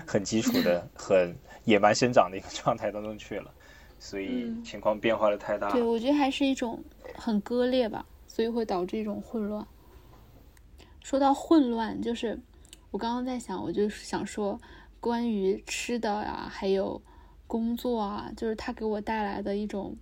[0.07, 3.51] 很基础的、 很野蛮生长的一个状态当中去了，
[3.99, 6.83] 所以嗯情况变化的太大对，我觉得还是一种
[7.15, 9.65] 很割裂吧，所以会导致一种混乱。
[11.03, 12.39] 说到混乱，就是
[12.91, 14.59] 我刚刚在想，我就是想说
[14.99, 16.99] 关于吃的啊，还有
[17.45, 19.95] 工作啊，就是它给我带来的一种，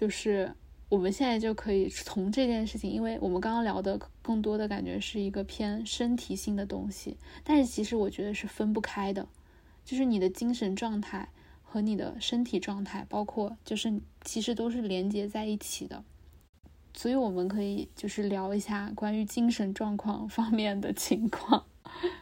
[0.00, 0.50] 就是
[0.88, 9.28] 我们现在就可以从这件事情，因为我们刚刚聊的更多的感觉是一个偏身体性的东西，但是其实我觉得是分不开的，
[9.84, 11.28] 就是你的精神状态
[11.62, 16.02] 和你的身体状态，包括就是其实都是连接在一起的。
[16.94, 21.66] 所以我们可以就是聊一下关于精神状况方面的情况。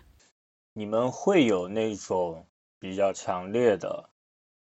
[0.74, 2.44] 你们会有那种
[2.80, 4.10] 比较强烈的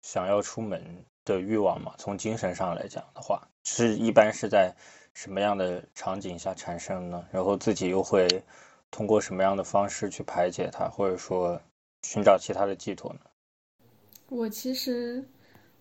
[0.02, 1.94] 想要出门的欲望嘛？
[1.98, 4.74] 从精神上来讲的话，是一般是在
[5.14, 7.24] 什么样的场景下产生呢？
[7.32, 8.26] 然后自己又会
[8.90, 11.60] 通过什么样的方式去排解它，或者说
[12.02, 13.20] 寻找其他的寄托呢？
[14.28, 15.24] 我其实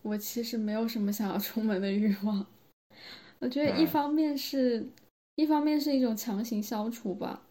[0.02, 2.46] 我其实没有什么想要出门的欲望。
[3.40, 4.88] 我觉得一嗯方面是，
[5.36, 7.42] 一方面是一种强行消除吧，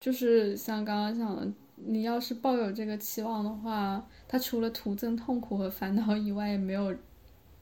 [0.00, 6.96] 就是像刚刚讲的，你要是抱有这个期望的话，它除了徒增痛苦和烦恼以外，也没有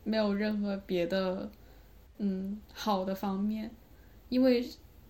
[0.06, 1.50] 没有任何别的
[2.18, 3.68] 嗯好的方面，
[4.28, 4.64] 因为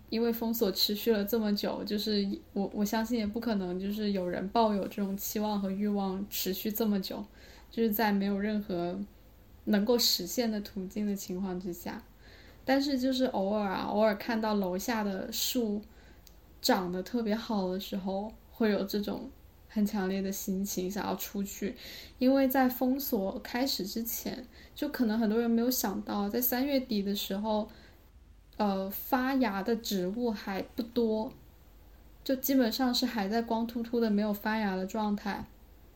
[0.09, 7.23] 因为封锁持续了这么久，就是我我相信也不可能就是有人抱有这种期望和欲望持续这么久，
[7.71, 8.99] 就是在没有任何
[9.65, 12.03] 能够实现的途径的情况之下。
[12.65, 15.83] 但是就是偶尔啊，偶尔看到楼下的树
[16.63, 19.31] 长得特别好的时候，会有这种
[19.77, 21.77] 很强烈的心情想要出去，
[22.19, 24.43] 因为在封锁开始之前，
[24.75, 27.69] 就可能很多人没有想到，在三月底的时候，
[28.57, 31.31] 呃，发芽的植物还不多，
[32.25, 35.45] 就基本上是还在光秃秃的没有发芽的状态，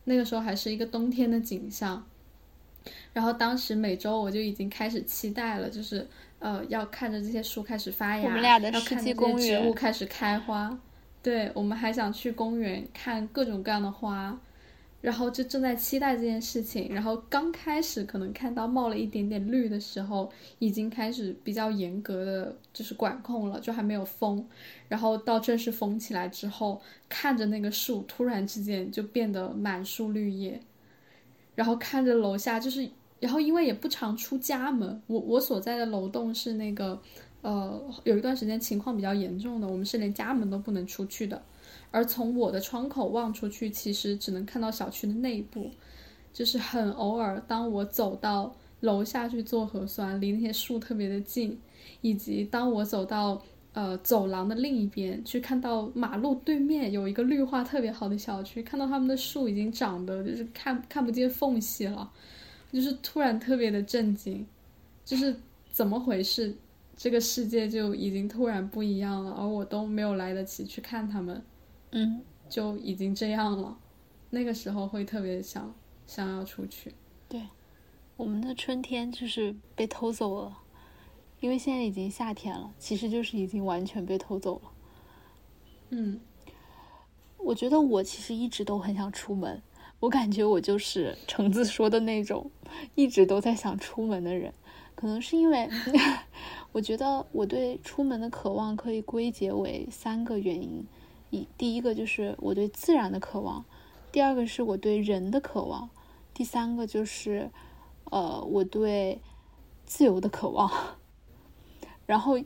[0.03, 2.05] 那个时候还是一个冬天的景象。
[3.13, 6.07] 然后当时每周我就已经开始期待了，就是
[6.37, 10.79] 呃要看着这些树开始发芽，我们俩的要世纪看着这些植公园物开始开花。
[11.23, 14.35] 对，我们还想去公园看各种各样的花，
[15.01, 24.43] 然后就正在期待这件事情，然后刚开始可能看到冒了一点点绿的时候，已经开始比较严格的就是管控了，就还没有封。
[24.87, 30.59] 然后到正式封起来之后，看着那个树突然之间就变得满树绿叶，
[31.53, 36.99] 然后看着楼下就是，然后因为也不常出家门，我我所在的楼栋是那个，
[37.41, 41.41] 呃，有一段时间情况比较严重的，我们是连家门都不能出去的。
[41.89, 45.69] 而从我的窗口望出去，其实只能看到小区的内部，
[46.31, 51.59] 就是很偶尔，当我走到楼下去做核酸，离那些树特别的近，
[52.01, 53.41] 以及当我走到
[53.73, 62.09] 呃走廊的另一边，去看到马路对面有一个绿化特别好的小区，看到他们的树已经长得就是看看不见缝隙了，
[62.71, 64.45] 就是突然特别的震惊，
[65.03, 65.35] 就是
[65.71, 66.55] 怎么回事？
[67.01, 71.43] 这个世界就已经突然不一样了，而我都没有来得及去看他们。
[71.93, 73.75] 嗯，就已经这样了，
[74.29, 75.73] 那个时候会特别想
[76.05, 76.93] 想要出去。
[77.27, 77.41] 对，
[78.17, 80.59] 我们的春天就是被偷走了，
[81.39, 84.71] 因为现在已经夏天了，其实就是已经完全被偷走了。
[85.89, 86.21] 嗯，
[87.37, 89.59] 我觉得我其实一直都很想出门，
[90.01, 92.51] 我感觉我就是橙子说的那种
[92.93, 94.53] 一直都在想出门的人，
[95.01, 95.67] 可能是因为
[96.71, 100.85] 我觉得我对出门的渴望可以归结为三个原因。
[101.31, 103.65] 一第一个就是我对自然的渴望，
[104.11, 105.89] 第二个是我对人的渴望，
[106.35, 107.49] 第三个就是，
[108.11, 109.19] 呃，我对
[109.85, 110.69] 自由的渴望。
[112.05, 112.37] 然后，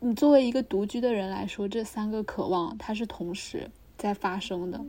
[0.00, 4.84] 你作为一个独居的人来说，这三个渴望它是同时在发生的。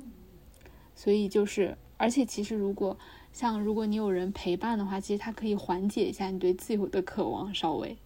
[0.94, 2.98] 所以就是，而且其实如果
[3.34, 7.98] 像如果你有人陪伴的话，其实它可以缓解一下你对自由的渴望，稍微。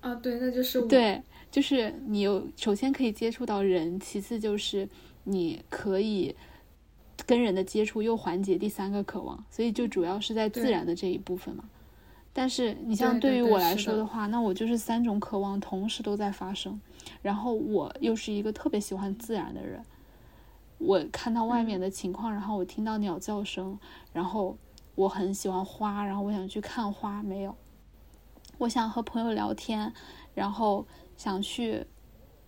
[0.00, 0.86] 啊，对，那就是我。
[0.86, 1.22] 对。
[1.50, 4.88] 就是你有首先可以接触到人，其次就是
[5.24, 6.32] 你可以
[7.26, 11.64] 跟人的接触又缓解第三个渴望，所以就主要是在自然的这一部分嘛。
[12.32, 16.80] 但是你像对于我来说的话，那我就是三种渴望同时都在发生，
[17.20, 19.82] 然后我又是一个特别喜欢自然的人，
[20.80, 23.78] 我看到外面的情况，然后我听到鸟叫声，
[24.12, 24.58] 然后
[24.96, 27.54] 我很喜欢花，然后我想去看花，没有，
[28.58, 29.92] 我想和朋友聊天，
[30.34, 30.86] 然后。
[31.20, 31.84] 想去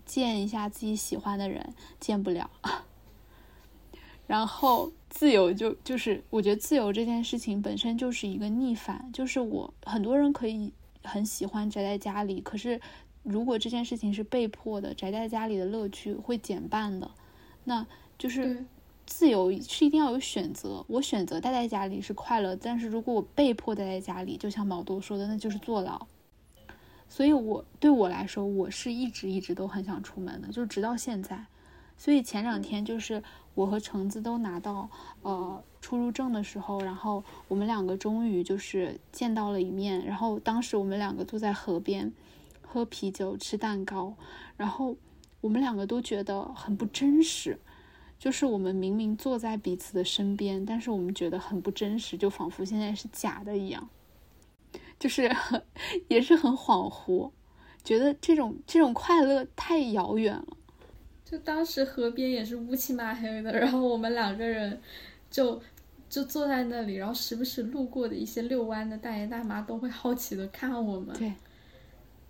[0.06, 2.50] 见一下自己喜欢的人，见不了。
[4.26, 10.72] 然后自由就就是，我觉得自由这件事情本身就是一个逆反，就是我很多人可以
[11.04, 12.80] 很喜欢宅在家里，可是
[13.22, 17.10] 如果这件事情是被迫的，宅在家里的乐趣会减半的。
[17.64, 17.86] 那
[18.22, 18.64] 就是
[19.04, 26.06] 自由是一定要有选择，我选择待在家里是快乐，但是如果我被迫待在家里，就像毛豆说的，那就是坐牢。
[27.08, 31.46] 所以，我对我来说，我是一直一直都很想出门的，就直到现在。
[31.98, 33.20] 所以前两天，就是
[33.56, 34.88] 我和橙子都拿到
[35.22, 40.06] 呃出入证的时候，然后我们两个终于就是见到了一面。
[40.06, 42.12] 然后当时我们两个坐在河边
[42.60, 44.14] 喝啤酒、吃蛋糕，
[44.56, 44.94] 然后
[45.40, 47.58] 我们两个都觉得很不真实，
[48.22, 53.88] 就是我们明明坐在彼此的身边，但是我们觉得很不真实，就仿佛现在是假的一样。
[54.96, 55.60] 就是很，
[56.06, 57.32] 也是很恍惚，
[57.82, 60.56] 觉得这种这种快乐太遥远了。
[61.24, 64.80] 就当时河边也是乌漆嘛黑的，然后我们两个人
[65.28, 65.60] 就
[66.08, 71.12] 就坐在那里，然后时不时路过的一些遛弯的大爷大妈都会好奇的看我们。
[71.18, 71.32] 对。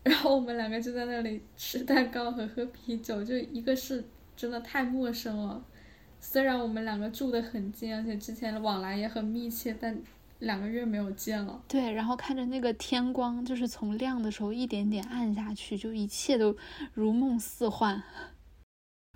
[0.03, 4.03] 然后我们两个就在那里吃蛋糕和喝啤酒，就一个是
[4.34, 5.62] 真的太陌生了，
[6.22, 10.00] 虽然我们两个住的很近，而且之前往来也很密切，但。
[10.42, 16.56] 两个月没有见了，对，然后看着那个天光，就是从亮的时候一点点暗下去，就一切都
[16.94, 18.02] 如梦似幻。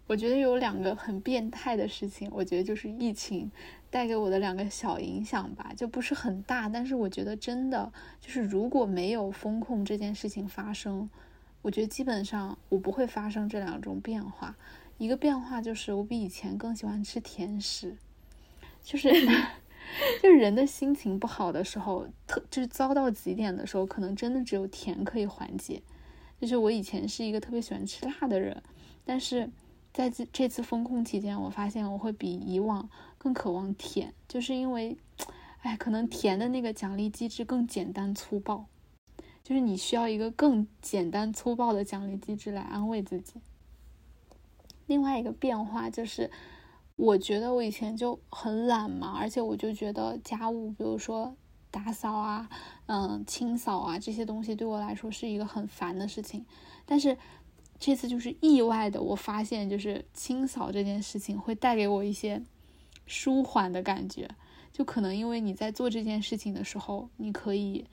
[0.07, 3.51] 我觉得有两个很变态的事情，我觉得就是疫情
[3.91, 11.11] 带给我的两个小影响吧，就不是很大，但是我觉得真的就是如果没有风控这件事情发生，
[11.61, 14.55] 我觉得基本上我不会发生这两种变化。
[14.99, 17.97] 一个变化就是我比以前更喜欢吃甜食，
[18.83, 19.11] 就是。
[20.21, 25.81] 就是人的心情不好的时候，特就是糟到极点的时候，可能真的只有甜可以缓解。
[26.41, 28.61] 就是我以前是一个特别喜欢吃辣的人，
[29.05, 29.49] 但是
[29.93, 34.99] 在这这次封控期间，我发现我会比以往更渴望甜，就是因为，
[35.61, 38.67] 哎，可能甜的那个奖励机制更简单粗暴，
[39.45, 43.35] 就是你需要一个更简单粗暴的奖励机制来安慰自己。
[44.87, 46.31] 另外一个变化就是。
[46.99, 51.37] 我觉得我以前就很懒嘛，而且我就觉得家务，比如说
[51.71, 52.49] 打扫啊、
[52.87, 56.47] 嗯、清扫啊这些东西，对我来说是一个很烦的事情。
[56.87, 57.19] 但是
[57.79, 62.43] 这次就是意外的，我发现就是清扫这件事情会带给我一些
[63.05, 64.27] 舒缓的感觉。
[64.73, 67.85] 就可能因为你在做这件事情的时候，你可以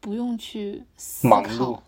[0.00, 1.80] 不用去思考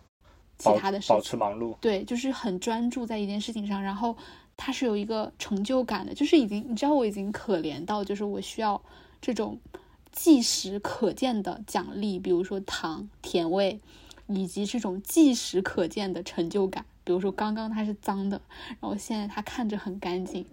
[0.58, 1.76] 其他的事保情，持忙碌。
[1.80, 4.16] 对，就是很专注在一件事情上，然后
[4.56, 8.80] 他是有一个成就感的，就是已经你知道我已经可怜到，就是我需要
[9.20, 9.58] 这种
[10.12, 13.78] 即时可见的奖励，比如说糖、甜味，
[14.26, 18.40] 以及这种即时可见的成就感，比如说刚刚它是脏的，
[18.80, 20.46] 然后现在它看着很干净，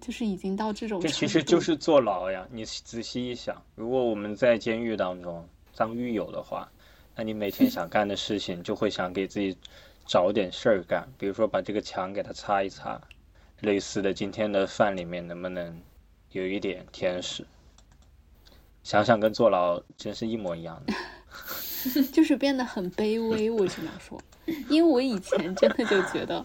[0.00, 2.46] 就是已经到这种这其实就是坐牢呀！
[2.52, 5.44] 你仔细一想，如果我们在监狱当中
[5.74, 6.70] 当狱友的话，
[7.16, 9.56] 那你每天想干的事情就会想给自己
[10.06, 13.00] 找点事儿干，比如说把这个墙给它擦一擦，
[13.60, 15.80] 类似的今天的饭里面能不能
[16.32, 17.46] 有一点甜食？
[18.82, 20.92] 想想跟坐牢真是一模一样的。
[22.12, 24.20] 就是变得很卑微，我只能说，
[24.68, 26.44] 因为我以前真的就觉得，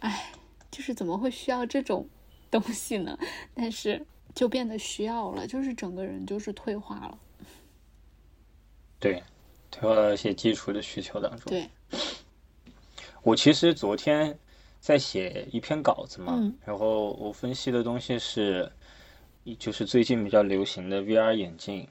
[0.00, 0.32] 哎，
[0.70, 2.06] 就是怎么会需要这种
[2.50, 3.18] 东西呢？
[3.54, 4.04] 但是
[4.34, 7.18] 就变得需要了，就是整个人就是退化了。
[8.98, 9.22] 对，
[9.72, 11.50] 退化到一些基础的需求当中。
[11.50, 11.68] 对，
[13.22, 14.38] 我其实昨天
[14.78, 18.70] 在写一篇稿子嘛，嗯然后我分析的东西是，
[19.58, 21.88] 就是最近比较流行的 VR 眼镜，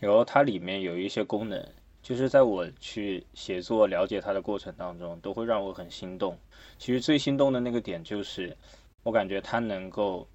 [0.00, 1.62] 然后它里面有一些功能，
[2.02, 6.38] 就是在我去写作了解它的过程当中，都会让我很心动。
[6.78, 8.56] 其实最心动的那个点就是，
[9.02, 10.26] 我感觉它能够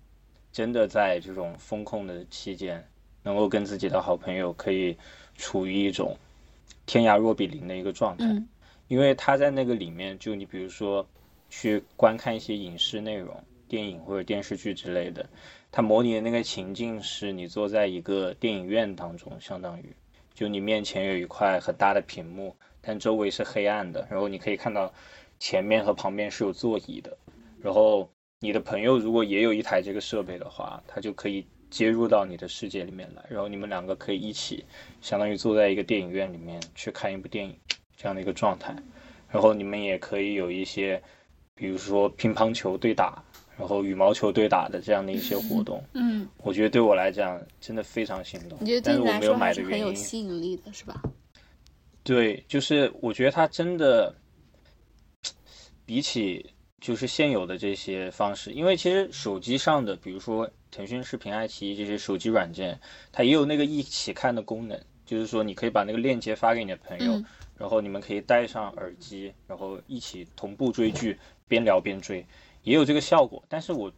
[0.51, 2.85] 真的在这种风控的期间，
[3.23, 4.97] 能够跟自己的好朋友可以
[5.35, 6.17] 处于一种
[6.89, 8.25] 天涯若比邻的一个状态。
[8.25, 8.47] 嗯
[8.89, 11.07] 因为他在那个里面，就你比如说
[11.47, 15.29] 去观看一些影视内容、电影或者电视剧之类的，
[15.71, 19.93] 他模拟的那个情境是你坐在一个电影院当中，相当于
[20.33, 24.91] 就你面前有一块很大的屏幕，但周围是黑暗的，然后你可以看到
[25.37, 27.15] 前面和旁边是有座椅的，
[27.61, 28.09] 然后
[28.39, 34.65] 你的朋友如果也有一台这个设备的话，他就可以接入到你的世界里面来，然后你们两个可以一起，
[35.01, 37.55] 相当于坐在一个电影院里面去看一部电影。
[38.01, 38.73] 这样的一个状态，
[39.29, 41.03] 然后你们也可以有一些，
[41.53, 43.21] 比如说乒乓球对打，
[43.57, 45.83] 然后羽毛球对打的这样的一些活动。
[45.91, 48.57] 嗯，我觉得对我来讲真的非常心动。
[48.61, 51.03] 你觉得对但是我没有你来说还是很有买的原因，吸引力的，是吧？
[52.03, 54.15] 对，就是我觉得它真的
[55.85, 56.49] 比起
[56.79, 62.79] 就是现有的这些方式，因为其实手机上的，比如说腾讯视频、爱奇艺这些手机软件，
[63.11, 67.25] 它也有那个一起看的功能，就是说你可以把那个链接发给你的朋友，嗯
[67.57, 72.25] 然后你们可以戴上耳机，然后一起同步追剧，边聊边追，
[72.63, 73.43] 也有这个效果。
[73.49, 73.91] 但是我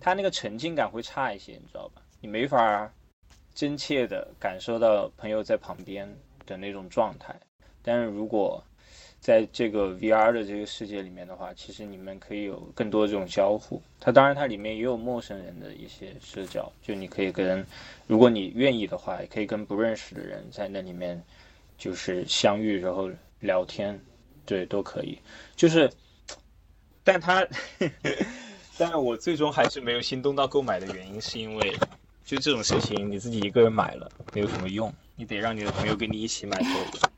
[0.00, 2.02] 它那个沉浸感会差一些，你知道吧？
[2.20, 2.92] 你没法
[3.54, 7.34] 真切的感受到朋友在旁边的那种状态。
[7.82, 8.62] 但是如果
[9.20, 13.80] 在这个 VR 的这个世界里面的话，其实你们可以有更多这种交互。
[14.00, 17.64] 它当然它里面也有陌生人的一些社交，就你可以跟，
[18.06, 21.22] 如果你愿意的话，也可以跟不认识的人在那里面
[21.76, 23.10] 就是相遇，然后
[23.40, 24.00] 聊天，
[24.46, 25.18] 对，都可以。
[25.54, 25.90] 就是，
[27.04, 27.46] 但它，
[28.78, 31.74] 但我最终还是没有心动到购买的原因，是因为
[32.24, 37.10] 就这种事情你自己一个人买了没有什么用，你得让你的朋友跟你一起买才有用。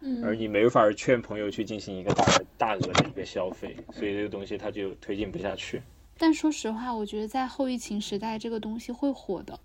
[0.00, 2.24] 嗯而你没法劝朋友去进行一个大
[2.56, 5.82] 大额的一个消费，所以这个东西它就推进不下去。
[6.16, 9.58] 但说实话，我觉得在后疫情时代，这个东西会火的，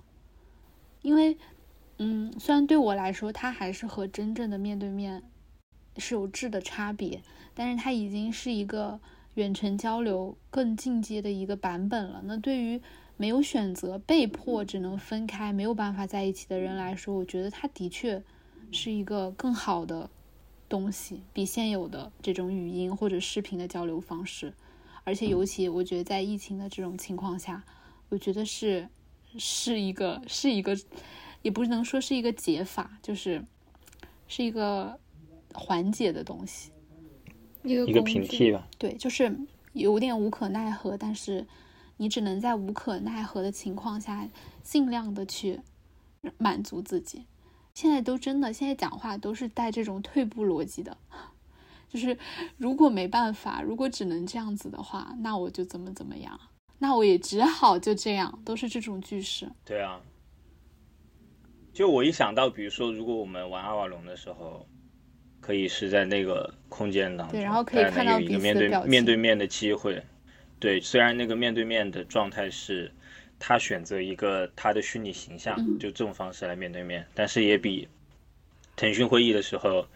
[1.02, 1.38] 因为，
[1.98, 5.24] 嗯，虽然对我来说，它还是和真正的面对面
[5.98, 7.22] 是有质的差别，
[7.54, 9.00] 但是它已经是一个
[9.36, 12.22] 远程交流更进阶的一个版本了。
[12.26, 12.82] 那对于
[13.18, 18.22] 没有选择、被迫只能分开、没有办法在一起的人来说，我觉得它的确
[18.72, 20.10] 是一个更好的
[20.68, 24.54] 东西，比现有的这种语音或者视频的交流方式。
[25.04, 27.64] 而且尤其我觉得在疫情的这种情况下，
[28.10, 28.90] 我觉得是
[29.38, 30.76] 是一个是一个，
[31.44, 33.46] 也不能说是一个解法，就是
[34.28, 35.00] 是一个
[35.54, 36.72] 缓解的东西。
[37.64, 38.68] 一个一个工具平替吧。
[38.80, 39.38] 对，就是
[39.74, 41.46] 有点无可奈何，但是
[41.98, 44.28] 你只能在无可奈何的情况下，
[44.64, 45.60] 尽量的去
[46.40, 47.26] 满足自己。
[47.76, 50.98] 现在都真的，现在讲话都是带这种退步逻辑的，
[51.90, 52.18] 就是
[52.58, 56.40] 如果没办法，如果只能这样子的话，那我就怎么怎么样，
[56.80, 59.52] 那我也只好就这样，都是这种句式。
[59.66, 60.00] 对啊，
[61.74, 64.66] 就我一想到，比如说，如果我们玩阿瓦隆的时候，
[65.42, 70.02] 可以是在那个空间当中，对然后可以看到彼此能有一个面对面对面的机会。
[70.62, 72.94] 对，虽然那个面对面的状态是
[73.40, 77.88] 他选择一个他的虚拟形象，嗯就这种方式来面对面，但是也比
[78.76, 79.88] 腾讯会议的时候，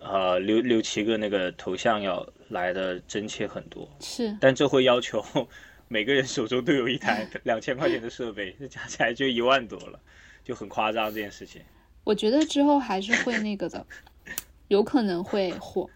[0.00, 3.88] 呃，六六七个那个头像要来的真切很多。
[4.00, 5.24] 是，但这会要求
[5.88, 10.00] 每个人手中都有一台 两千块钱的设备，这加起来就一万多了，
[10.44, 11.60] 就很夸张这件事情。
[12.04, 13.86] 我觉得之后还是会那个的，
[14.68, 15.88] 有可能会火。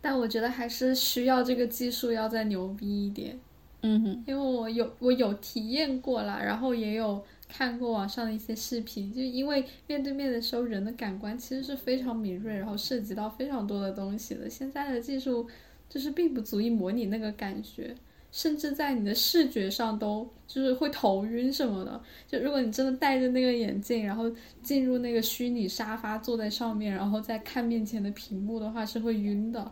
[0.00, 3.38] 但我觉得还是需要这个技术要再牛逼一点。
[3.82, 14.50] 嗯哼，因为我有我有体验过啦，然后也有看过网上的一些视频，就因为面对面的时候，人的感官其实是非常敏锐，然后涉及到非常多的东西的。
[14.50, 15.46] 现在的技术
[15.88, 17.94] 就是并不足以模拟那个感觉，
[18.32, 22.02] 甚至在你的视觉上都就是会头晕什么的。
[22.26, 24.28] 就如果你真的戴着那个眼镜，然后
[24.60, 29.70] 进入那个虚拟沙发坐在上面，然后再看面前的屏幕的话，是会晕的。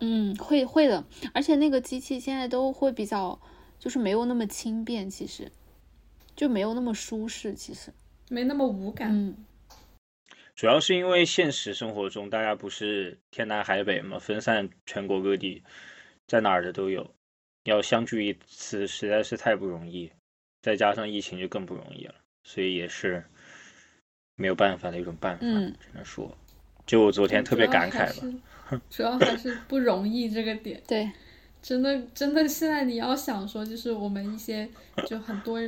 [0.00, 3.40] 嗯，会会的，而且那个机器现在都会比较，
[3.78, 5.50] 就是没有那么轻便，其实
[6.34, 7.92] 就没有那么舒适，其实。
[8.28, 9.10] 没那么无感。
[9.12, 9.36] 嗯，
[10.54, 15.62] 主要是因为现实生活中大家不是天南海北嘛，分散全国各地，
[16.26, 17.14] 在哪儿的都有，
[17.64, 20.10] 要相聚一次实在是太不容易，
[20.60, 23.24] 再加上疫情就更不容易了，所以也是
[24.34, 26.36] 没有办法的一种办法，嗯只能说，
[26.86, 28.78] 就我昨天特别感慨吧。
[28.90, 31.08] 主要还是不容易这个点，对，
[31.62, 34.68] 真的真的，现在你要想说，就是我们一些
[35.06, 35.60] 就很多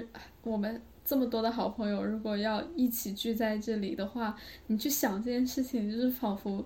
[0.43, 6.64] 我们这么多的好朋友，如果要一起聚在这里的话，你去想这件事情，就是仿佛，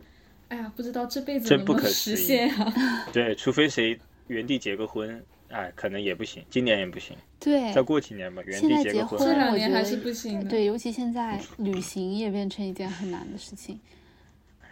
[0.48, 2.72] 哎呀，不知道这辈子能不能实现啊！
[3.12, 9.18] 对，除非谁原地结个婚，哎，可能也不行，今年也不行，对再，过几年吧，原地结个婚。
[9.18, 10.48] 这两年还是不行的。
[10.48, 13.78] 对，尤其现在旅行也变成一件很难的事情，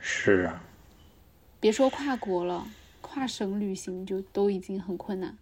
[0.00, 0.64] 是啊，
[1.60, 2.66] 别说跨国了，
[3.00, 5.36] 跨省旅行就都已经很困难。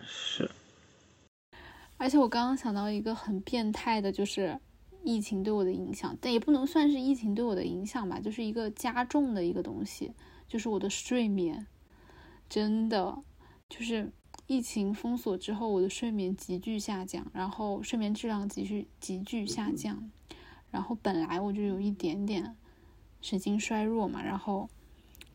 [0.00, 0.50] 是，
[1.96, 4.58] 而且我刚刚想到一个很变态的，就是
[5.02, 10.12] 疫情对我的影响，但也不能算是疫情对我的影响吧，就是一个加重的一个东西，
[10.48, 11.66] 就是我的睡眠，
[12.48, 13.22] 真的
[13.68, 14.10] 就是
[14.46, 20.10] 疫情封锁之后，我的睡眠急剧下降，然后睡眠质量急剧急剧下降，
[20.70, 22.56] 然后本来我就有一点点
[23.26, 24.68] 神经衰弱嘛，然后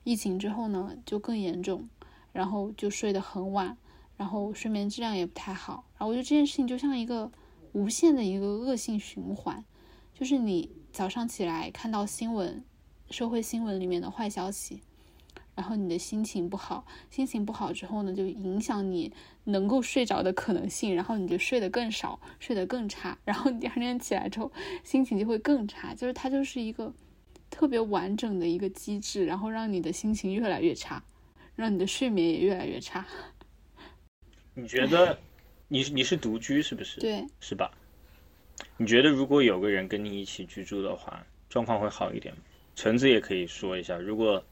[0.06, 1.89] 疫情之后呢就更严重，
[2.32, 3.78] 然后就睡得很晚。
[4.16, 7.30] 然后睡眠质量也不太好，然后我觉得这件事情就像一个
[7.74, 9.66] 无限的一个恶性循环，
[10.14, 12.64] 就是你早上起来看到新闻，
[13.10, 14.80] 社会新闻里面的坏消息，
[15.56, 19.12] 然后你的心情不好，心情不好之后呢，就影响你
[19.46, 24.52] 能够睡着的可能性，然后你就睡得更少，睡得更差，然后你第二天起来之后
[24.84, 26.94] 心情就会更差，就是它就是一个
[27.52, 31.04] 特别完整的一个机制，然后让你的心情越来越差，
[31.56, 33.06] 让你的睡眠也越来越差。
[34.56, 35.20] 你觉得
[35.68, 36.99] 你你是独居是不是？
[36.99, 37.70] 对，是吧？
[38.78, 42.41] 你觉得如果有个人跟你一起居住的话，状况会好一点吗？
[42.76, 44.43] 橙子也可以说一下，如果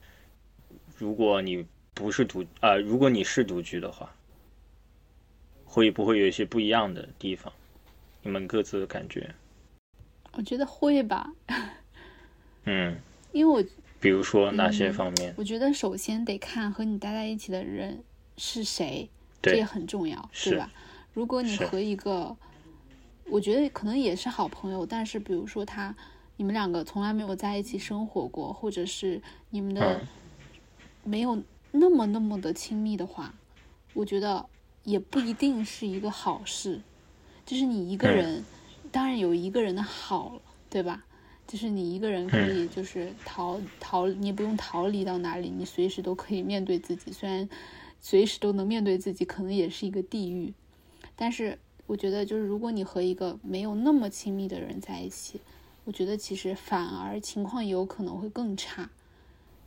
[0.98, 4.14] 如果你不是独啊、如果你是独居的话，
[5.66, 7.52] 会不会有一些不一样的地方？
[8.22, 9.34] 你们各自的感觉？
[10.34, 11.34] 我觉得会吧，
[12.72, 12.96] 嗯，
[13.32, 13.68] 因为我
[14.00, 15.34] 比如说哪些嗯方面？
[15.36, 18.04] 我觉得首先得看和你待在一起的人
[18.38, 19.10] 是谁，
[19.42, 20.72] 这也很重要，是对吧？
[21.16, 22.38] 如果你和一个，
[23.26, 25.96] 我觉得可能也是好朋友，但是比如说他，
[26.38, 30.08] 你们两个从来没有在一起生活过，或者是你们的嗯
[31.04, 31.42] 没有
[31.72, 33.34] 那么那么的亲密的话，
[33.96, 34.46] 我觉得
[34.84, 36.82] 也不一定是一个好事。
[37.46, 38.46] 就是你一个嗯人，
[38.92, 40.40] 当然有一个人的好，
[40.70, 41.04] 对吧？
[41.50, 47.12] 就是你一个人可以就是逃逃，你也不用逃离到哪里，你随时都可以面对自己。
[47.12, 47.50] 虽然
[48.00, 50.54] 随时都能面对自己，可能也是一个地狱。
[51.16, 55.42] 但是我觉得，就是如果你和一个没有那么亲密的人在一起，
[55.86, 58.92] 我觉得其实反而情况有可能会更差，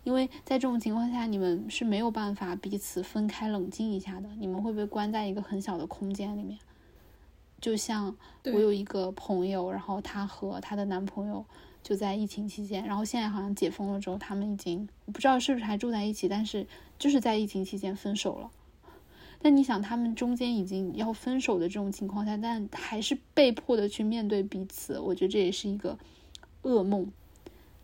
[0.05, 6.61] 因为在这种情况下，你们是没有办法彼此分开冷静一下的，你们会被关在一个很小的空间里面。
[7.61, 11.45] 就像我有一个朋友，然后她和她的男朋友
[11.83, 16.67] 就在疫情期间，然后现在好像解封了之后，他们已经我不知道是不是还住在一起，但是
[16.99, 18.51] 就是在疫情期间分手了。
[19.41, 25.99] 但你想，他们中间已经要分手的这种情况下，但还是被迫的去面对彼此，我觉得这也是一个
[26.63, 27.11] 噩梦。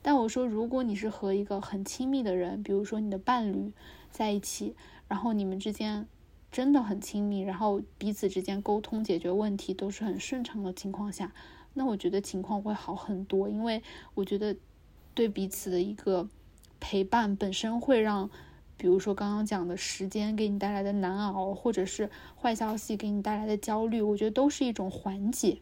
[0.01, 3.73] 但我说，如果你是和一个很亲密的人，比如说你的伴侣
[4.13, 4.77] 在一起，
[5.09, 6.07] 然后你们之间
[6.53, 11.33] 真的很亲密，然后彼此之间沟通解决问题都是很顺畅的情况下，
[11.75, 13.49] 那我觉得情况会好很多。
[13.49, 13.83] 因为
[14.15, 14.57] 我觉得
[15.15, 16.29] 对彼此的一个
[16.81, 18.29] 陪伴本身会让，
[18.77, 22.11] 比如说刚刚讲的时间给你带来的难熬，或者是
[22.41, 25.61] 坏消息给你带来的焦虑，我觉得都是一种缓解。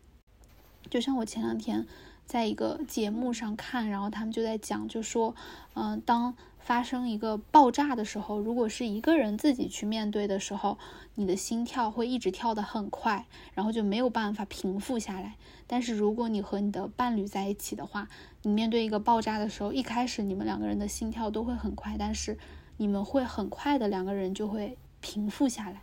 [0.89, 1.87] 就像我前两天
[2.27, 5.35] 在一个节目上看，然后他们就在讲，就说，
[5.75, 10.77] 嗯，当发生一个爆炸的时候，如果是一个人自己去面对的时候，
[11.15, 15.37] 你的心跳会一直跳得很快，然后就没有办法平复下来。
[15.69, 18.09] 但是如果你和你的伴侣在一起的话，
[18.43, 22.37] 你面对一个爆炸的时候，一开始你们两个人的心跳都会很快，但是
[22.77, 25.83] 你们会很快的两个人就会平复下来。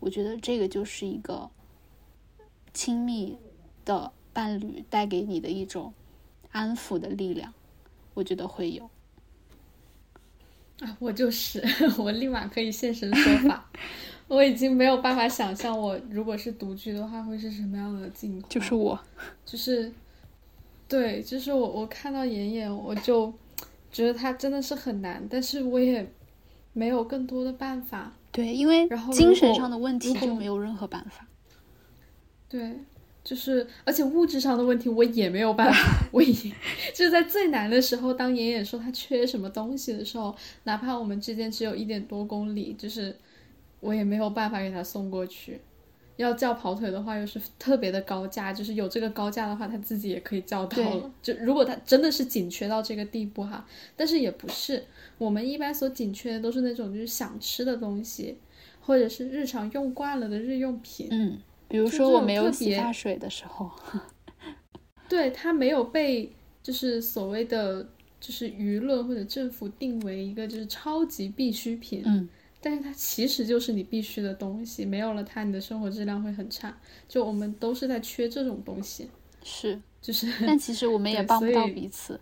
[0.00, 1.48] 我觉得这个就是一个
[2.74, 3.38] 亲密
[3.84, 5.92] 的伴侣带给你的一种
[6.50, 7.52] 安抚的力量，
[8.14, 8.88] 我觉得会有。
[10.80, 11.62] 啊，我就是
[11.98, 13.70] 我立马可以现身说法，
[14.26, 18.50] 我已经没有办法想象我如果是独居的话会是什么样的境况。
[18.50, 18.98] 就是我，
[19.46, 19.92] 就是
[20.88, 23.32] 对，就是我，我看到妍妍，我就
[23.92, 26.10] 觉得他真的是很难，但是我也
[26.72, 28.12] 没有更多的办法。
[28.32, 31.26] 对，因为然后精神上的问题就没有任何办法。
[32.48, 32.80] 对，
[33.24, 35.78] 就是而且物质上的问题我也没有办法，
[36.12, 36.52] 我已经
[36.94, 43.16] 就是在最难的时候，当妍妍说她缺什么东西的时候，哪怕我们之间只有一点多公里，就是
[43.80, 45.60] 我也没有办法给她送过去。
[46.16, 51.10] 要叫跑腿的话，又是特别的高价，就是有这个高价的话，他自己也可以叫到了。
[51.22, 53.66] 就如果他真的是紧缺到这个地步哈，
[53.96, 54.84] 但是也不是，
[55.16, 58.36] 我们一般所紧缺的都是那种就是想吃的东西，
[58.80, 61.08] 或者是日常用惯了的日用品。
[61.10, 61.38] 嗯，
[61.72, 63.70] 比如说我没有洗发水的时候，
[65.08, 66.30] 对，它没有被
[66.62, 67.82] 就是所谓的
[68.20, 72.28] 就是舆论或者政府定为一个就是超级必需品，嗯，
[72.60, 76.76] 但是它其实就是你必须的东西，没有了它，你的生活质量会很差。
[77.08, 79.08] 就我们都是在缺这种东西，
[79.42, 82.20] 是，就是但其实我们也帮不到彼此。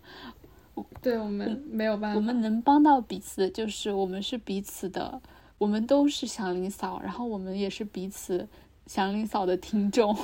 [1.01, 5.21] 对我们没有办法，我们能帮到彼此的就是我们是彼此的，
[5.57, 8.47] 我们都是祥林嫂，然后我们也是彼此
[8.87, 10.15] 祥林嫂的听众。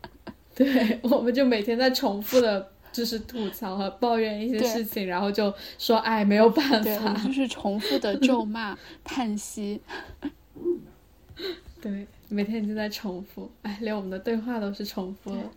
[0.54, 9.80] 对，我们就每天在重复的，就是吐槽和抱怨一些事情，然后就说哎没有办对，我们法，就是重复的咒骂、叹息。
[11.80, 15.50] 对，每天就在重复，哎，连我们的对话都是重复了。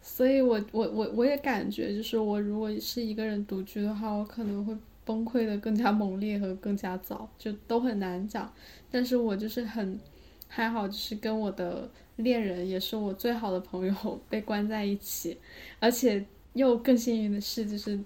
[0.00, 4.74] 所以我我我我也感觉，就是我如果是一个人独居的话，我可能会
[5.04, 8.50] 崩溃的更加猛烈和更加早，就都很难讲。
[8.90, 10.00] 但是我就是很
[10.48, 15.38] 还好，就是跟我的恋人，也是我最好的朋友被关在一起，
[15.78, 16.24] 而且
[16.54, 17.98] 又更幸运的是，就是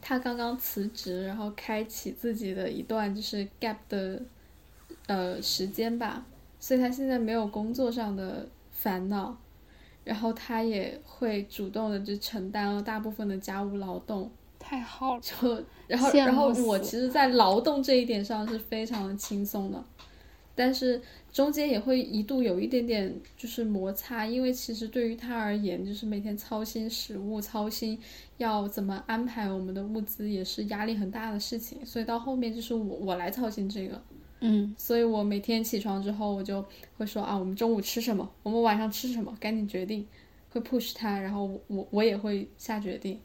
[0.00, 4.22] 他刚刚辞职，然后开启自己的一段就是 gap 的
[5.06, 6.24] 呃时间吧，
[6.60, 9.36] 所以他现在没有工作上的烦恼，
[10.04, 19.84] 然后他也会主动的就承担了大部分的家务劳动，太好了，就然后然后我其实，在劳动这一点上是非常的轻松的，
[20.54, 21.00] 但是
[21.32, 27.98] 中间也会一度有一点点就是摩擦，因为其实对于他而言，就是每天操心食物，操心
[28.36, 34.02] 要怎么安排我们的物资，也是压力很大的事情，所以到后面就是我我来操心这个，
[34.40, 36.62] 嗯，所以我每天起床之后，我就
[36.98, 40.06] 会说啊，我们中午吃什么，我们晚上吃什么，赶紧决定，
[40.50, 43.18] 会 push 他，然后我我也会下决定，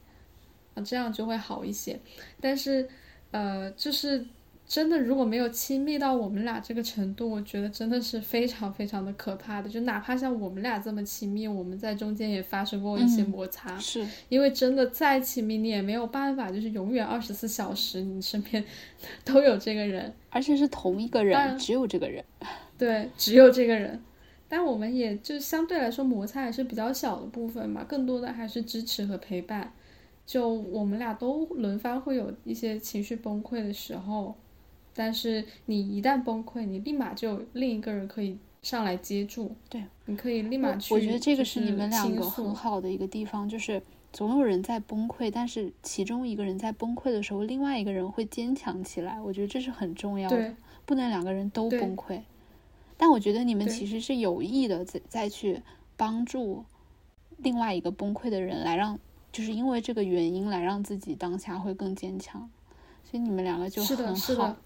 [0.76, 2.00] 啊，这样就会好一些。
[2.40, 2.88] 但是，
[3.32, 4.26] 呃，就是
[4.68, 9.70] 真的如果没有亲密到我们俩这个程度，我觉得真的是非常非常的可怕的。
[9.70, 18.62] 就哪怕像我们俩这么亲密，我们在中间也发生过一些嗯摩擦，是因为真的再亲密，你也没有办法，就是永远二十四小时你身边
[19.24, 20.14] 都有这个人。
[20.30, 22.24] 而且是同一个人，只有这个人。
[22.78, 24.02] 对，只有这个人。
[24.50, 29.72] 但我们也就相对来说摩擦还是比较小的部分嘛，更多的还是支持和陪伴。
[30.26, 34.36] 就我们俩都轮番会有一些情绪崩溃的时候，
[34.98, 39.56] 但是你一旦崩溃，你立马就有另一个人可以上来接住。
[39.70, 40.92] 对，你可以立马去。
[40.92, 43.80] 我觉得这个是你们两个很好的一个地方，就是
[44.12, 49.22] 总有人在崩溃，但是其中一个人在崩溃的时候，另外一个人会坚强起来。
[49.22, 50.56] 我觉得这是很重要的对，
[50.88, 52.20] 不能两个人都崩溃。
[52.98, 55.62] 但我觉得你们其实是有意的在再去
[55.96, 56.66] 帮助
[57.38, 58.98] 另外一个崩溃的人，来让
[59.32, 62.50] 就是因为这个原因来让自己当下会更坚强。
[63.04, 64.58] 所以你们两个就是的，很好是的。。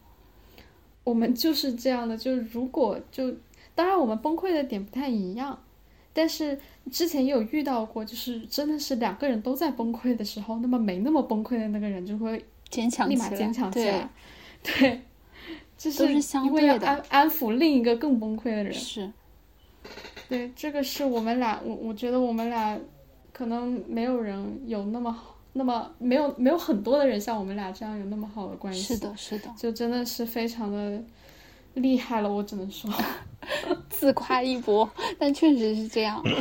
[1.11, 3.35] 我们就是这样的，就是如果就
[3.75, 5.61] 当然我们崩溃的点不太一样，
[6.13, 6.57] 但是
[6.89, 14.09] 之前也有遇到过，就是真的是两个人都在崩溃的时候，那么没那么崩溃的那个人就会坚强起来，立马坚强起对来，，
[14.63, 15.01] 对，
[15.77, 16.05] 就是
[16.45, 19.11] 因为要安安抚另一个更崩溃的人，是。
[20.29, 22.79] 对，这个是我们俩，我我觉得我们俩
[23.33, 31.01] 可能没有人有那么好，那么没有没有很多的人像我们俩这样有那么好的关系，是的，是的，就真的是非常的
[31.73, 32.89] 厉害了，我只能说，
[33.89, 34.89] 自夸一波，
[35.19, 36.23] 但确实是这样。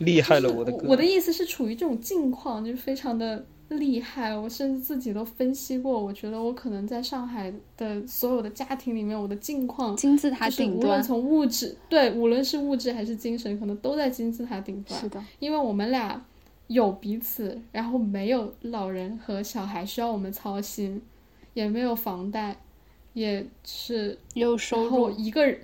[0.00, 0.88] 厉害了我的哥！
[0.88, 4.34] 我的意思是处于这种境况，就是非常的厉害。
[4.34, 14.98] 我甚至自己都分析过，我觉得我可能在上海的所有的家庭里面，我的境况金字塔顶端，无论从物质对，无论是物质还是精神，可能都在金字塔顶端。
[14.98, 16.24] 是的，因为我们俩
[16.70, 21.02] 有彼此，然后没有老人和小孩需要我们操心，
[21.52, 22.56] 也没有房贷，
[23.12, 25.60] 也是有收入一个人。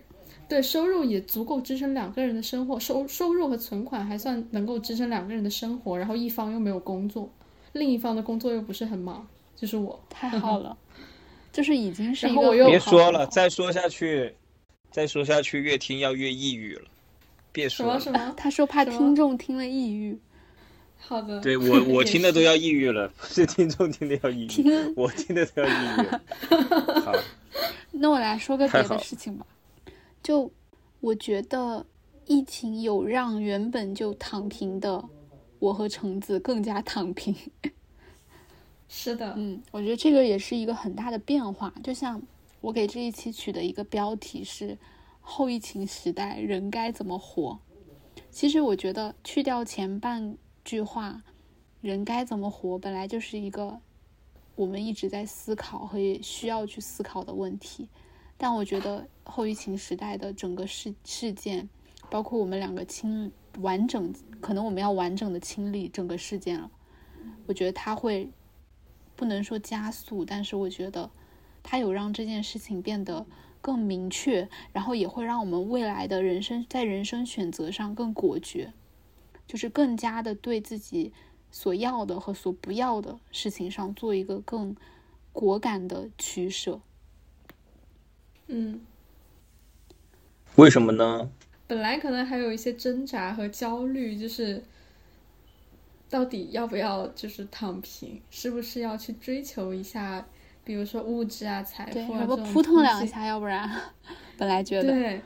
[0.49, 7.31] 对，收入也足够支撑两个人的生活，收收入和存款还算能够支撑两个人的生活，然后一方又没有工作，
[7.73, 10.77] 另一方的工作又不是很忙，就是我，太好了，
[11.53, 14.35] 就是已经是一个别说了，再说下去，
[14.91, 16.89] 再说下去越听要越抑郁了，
[17.53, 18.35] 别说了，什么什么？
[18.37, 20.19] 他说怕听众听了抑郁，
[21.07, 26.07] 好的，对我我听的都要抑郁了，不是听众听的要抑郁， 我听的都要抑郁，
[27.01, 27.13] 好，
[27.93, 29.47] 那我来说个别的事情吧。
[30.23, 30.51] 就
[31.01, 31.87] 我觉得，
[32.27, 35.05] 疫情有让原本就躺平的
[35.61, 37.33] 我和橙子更加躺平。
[38.89, 41.73] 是的，嗯，我觉得这个也是一个很大的变化。
[41.85, 42.21] 就像
[42.61, 44.77] 我给这一期取的一个标题是
[45.21, 47.57] “后疫情时代人该怎么活”。
[48.31, 50.37] 其实我觉得去掉前半
[50.67, 51.23] 句话
[51.81, 53.79] “人该怎么活”，本来就是一个
[54.57, 57.89] 我们一直在思考和也需要去思考的问题。
[58.37, 61.69] 但我觉得后疫情时代的整个事事件，
[62.11, 66.69] 包括我们两个清完整，可能我们要完整的清理整个事件了。
[67.47, 68.29] 我觉得它会
[69.15, 71.09] 不能说加速，但是我觉得
[71.63, 73.25] 它有让这件事情变得
[73.61, 78.73] 更明确，然后也会让我们未来的人生在人生选择上更果决，
[79.47, 81.13] 就是更加的对自己
[81.51, 84.75] 所要的和所不要的事情上做一个更
[85.33, 86.81] 果敢的取舍。
[88.49, 88.81] 嗯，
[90.57, 91.31] 为什么呢？
[91.67, 94.63] 本来可能还有一些挣扎和焦虑，就是
[96.09, 100.25] 到底要不要就是躺平，是不是要去追求一下，
[100.63, 103.69] 比如说物质啊、财富啊这种扑腾两下，要不然
[104.39, 105.21] 本来觉得对，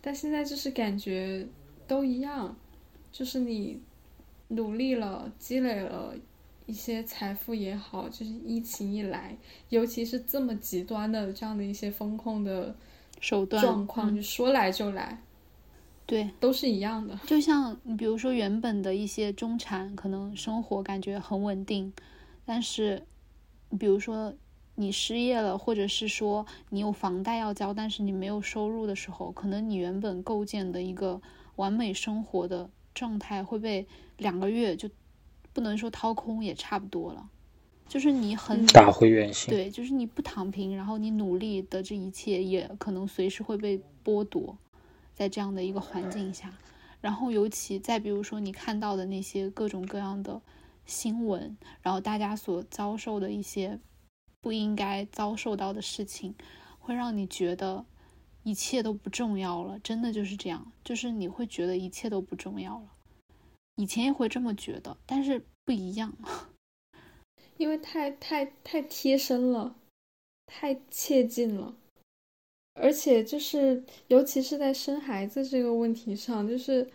[0.00, 1.46] 但现在就是感觉
[1.86, 2.56] 都一样，
[3.12, 3.80] 就是你
[4.48, 6.14] 努力了，积累了。
[6.64, 9.36] 一些财富也好，就是疫情一来，
[9.68, 12.74] 尤其是这么极端的这样的一些风控的
[13.20, 15.20] 手段状况，就说来就来，
[16.06, 17.18] 对，都是一样的。
[17.26, 21.92] 就像你比如说，原本的一些中产可能生活感觉很稳定，
[22.44, 23.02] 但是，
[23.78, 24.32] 比如说
[24.76, 31.20] 你失业了，或者是说你有房贷要交，但是你没有收入的时候，可能你原本构建的一个
[31.56, 33.86] 完美生活的状态会被
[34.16, 34.88] 两个月就。
[35.54, 37.28] 不能说掏空也差不多了，
[37.86, 39.52] 就是你很打回原形。
[39.52, 44.56] 对，就是你不躺平，然后你努力的这一切也可能随时会被剥夺，
[45.12, 46.50] 在这样的一个环境下，
[47.02, 50.40] 然后尤其再比如说你看到的那些各种各样的
[50.86, 53.78] 新闻，然后大家所遭受的一些
[54.40, 56.34] 不应该遭受到的事情，
[56.78, 57.84] 会让你觉得
[58.42, 59.78] 一切都不重要了。
[59.78, 62.86] 真的就是这样，就是你会觉得一切都不重要了。
[63.76, 66.12] 以前也会这么觉得，但是不一样，
[67.56, 69.74] 因为太太太贴身了，
[70.46, 71.74] 太切近了，
[72.74, 76.90] 而且就是，尤其是在生孩子这个问题上，就是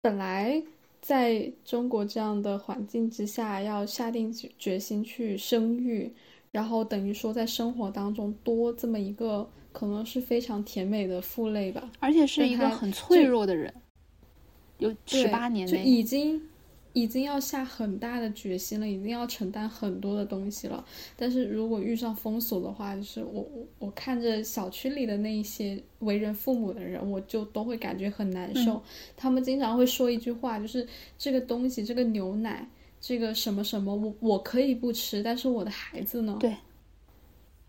[0.00, 0.62] 本来
[1.02, 6.12] 在中国这样的环境之下，要下定决心去生育，
[6.50, 13.72] 然后等于说在生活当中多这么一个，可能是非常甜美的负累吧，而且是一个很脆弱的人。
[14.78, 16.40] 有十八年就已经
[16.92, 20.84] 已经要下很大的决心了，已经要承担很多的东西了。
[21.16, 28.82] 但是如果遇上封锁的话，就是我我我看着小区里的那一些为人父母的人，我就都会感觉很难受。
[29.16, 30.86] 他们经常会说一句话，就是
[31.18, 32.68] 这个东西，这个牛奶，
[33.00, 36.36] 这个什么什么，我我可以不吃，但是我的孩子呢？
[36.40, 36.56] 对，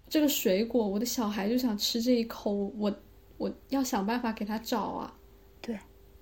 [0.08, 2.94] 这个水果，我的小孩就想吃这一口，我
[3.38, 5.16] 我要想办法给他找啊。
[5.62, 5.78] 对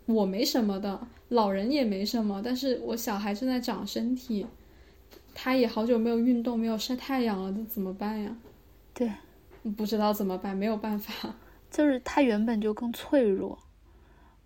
[0.05, 4.45] 我没什么的，老人也没什么，但是我小孩正在长身体，
[5.34, 8.38] 他也好久没有运动，没有晒太阳了，这怎么办呀？
[8.93, 9.12] 对，
[9.76, 11.36] 不知道怎么办，没有办法。
[11.70, 13.60] 就是他原本就更脆弱，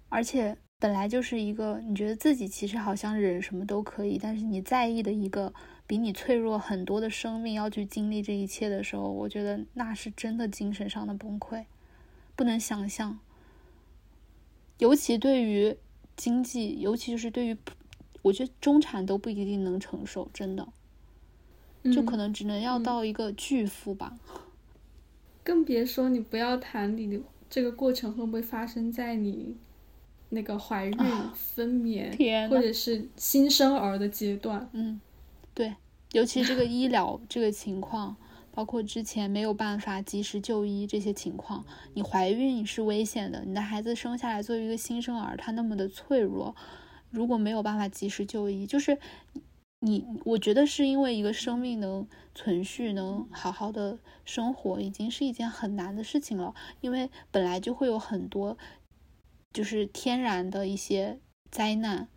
[0.09, 5.53] 而且本来就是一个你觉得自己其实好像忍什么都可以，但是你在意的一个
[5.85, 11.65] 比你脆弱很多的生命要去经历这一切的时候，我觉得那是真的精神上的崩溃，
[12.35, 13.19] 不能想象。
[14.79, 15.77] 尤其对于
[16.17, 17.55] 经济，尤其就是对于，
[18.23, 20.67] 我觉得中产都不一定能承受，真的，
[21.93, 24.17] 就可能只能要到一个巨富吧。
[25.43, 29.55] 更别说你不要谈你的这个过程会不会发生在你
[30.31, 34.67] 那个怀孕、啊分娩，天或者是新生儿的阶段。
[34.71, 34.99] 嗯，
[35.53, 35.75] 对，
[36.13, 38.15] 尤其这个医疗这个情况，
[38.53, 46.55] 包括之前没有办法及时就医这些情况，你怀孕是危险的，你的孩子生下来作为一个新生儿，他那么的脆弱，
[47.09, 48.97] 如果没有办法及时就医，就是
[49.81, 58.57] 你，我觉得是因为一个生命能存续，能好好的生活，已经是一件很难的事情了，因为本来就会有很多
[59.53, 62.07] 就是天然的一些灾难，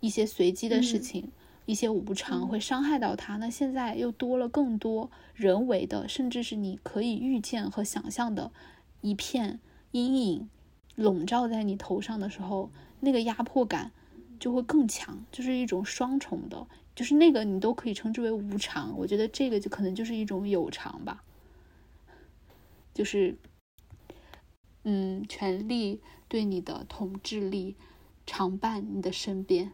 [0.00, 1.32] 一些随机的事嗯情。
[1.66, 8.52] 一些无常嗯会伤害到他，那现在又多了更多人为的，甚至是你可以预见和想象的
[9.00, 9.58] 一片
[9.90, 10.48] 阴影
[10.94, 12.70] 笼罩在你头上的时候，
[13.00, 13.90] 那个压迫感
[14.38, 21.24] 就会更强，就是一种双重的，就是那个你都可以称之为无常，我觉得这个就可能就是一种有常吧，
[22.94, 23.36] 就是
[24.84, 27.76] 嗯，权力对你的统治力
[28.26, 29.72] 常伴你的身边。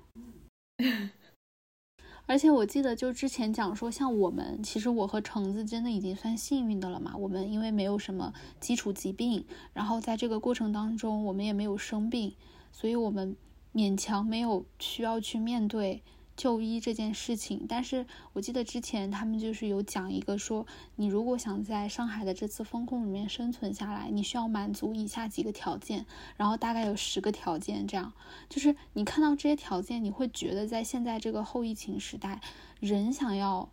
[2.26, 7.16] 而且我记得，就之前讲说，像我们，其实我和橙子真的已经算幸运的了嘛。
[7.16, 12.34] 我们因为没有什么基础疾病，然后在这个过程当中，我们也没有生病，
[12.70, 13.36] 所以我们
[13.74, 16.02] 勉强没有需要去面对
[16.36, 17.66] 就医这件事情。
[17.68, 20.66] 但是我记得之前他们就是有讲一个说，
[20.96, 26.06] 你如果想在上海的这次风控里面生存下来，你需要满足以下几个条件，
[26.36, 28.12] 然后大概有十个条件，这样
[28.48, 32.40] 就是你看到这些条件，你会觉得在现在这个后疫情时代，
[32.80, 33.70] 人想要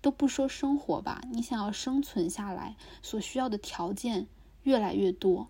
[0.00, 4.26] 都不说生活吧，你想要生存下来所需要的条件
[4.62, 5.48] 越来越多，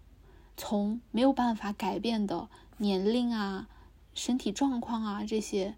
[0.57, 3.69] 从没有办法改变的年龄啊、
[4.15, 5.75] 身体状况啊这些，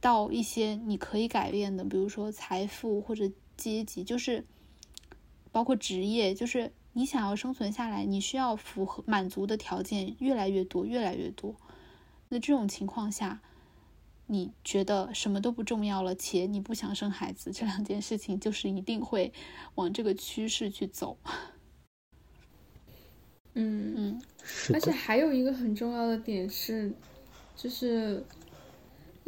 [0.00, 4.44] 到一些你可以改变的，比如说财富或者阶级，就是
[5.50, 11.54] 包括职业，就是你想要生存下来，你需要符合满足的条件越来越多，越来越多。
[12.28, 13.40] 那这种情况下，
[14.26, 19.32] 你觉得什么都不重要了，且你不想生孩子，这两件事情就是一定会
[19.74, 21.18] 往这个趋势去走。
[23.54, 26.92] 嗯，嗯是而且，还有一个很重要的点是，
[27.56, 28.24] 就是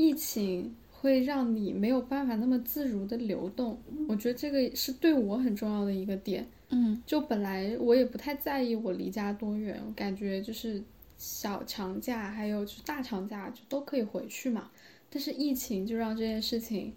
[0.00, 3.78] 疫情会让你没有办法那么自如的流动。
[4.08, 6.48] 我觉得这个是对我很重要的一个点。
[6.70, 10.82] 嗯就本来我也不太在意我离家多远，我感觉就是
[11.18, 14.70] 小长假还有就是大长假就都可以回去嘛。
[15.10, 16.94] 但是疫情就让这件事情，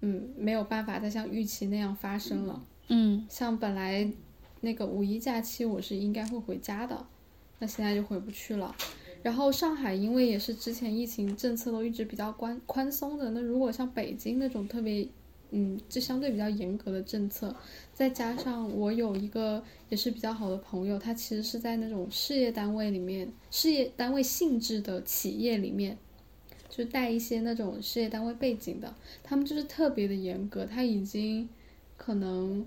[0.00, 2.64] 嗯，没有办法再像预期那样发生了。
[2.88, 4.10] 嗯像本来
[4.62, 7.06] 那个五一假期我是应该会回家的，
[7.58, 8.74] 那现在就回不去了。
[9.22, 15.06] 然后上海因为也是之前疫情政策都一直比较宽宽松的，那如果像北京那种特别，
[15.50, 17.54] 嗯，就相对比较严格的政策，
[17.92, 25.98] 再加上我有一个也是比较好的朋友，他其实是在那种事业单位里面，事业单位性质的企业里面，
[26.68, 31.48] 就带一些那种事业单位背景的，他们就是特别的严格，他已经
[31.96, 32.64] 可能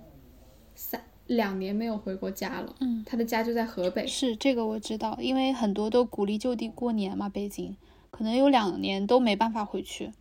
[0.76, 7.76] 三两年没有回过家了，嗯，他的家就在河北，是这个我知道，因为很多都鼓励就地过年嘛，北京
[8.12, 10.12] 可能有两年都没办法回去。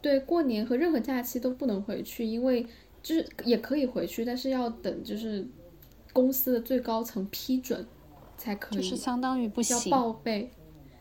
[0.00, 2.66] 对，过年和任何假期都不能回去，因为
[3.02, 5.46] 就是也可以回去，但是要等就是
[6.12, 7.86] 公司的最高层批准
[8.36, 9.96] 才可以，就是相当于不行要。
[9.98, 10.50] 报备。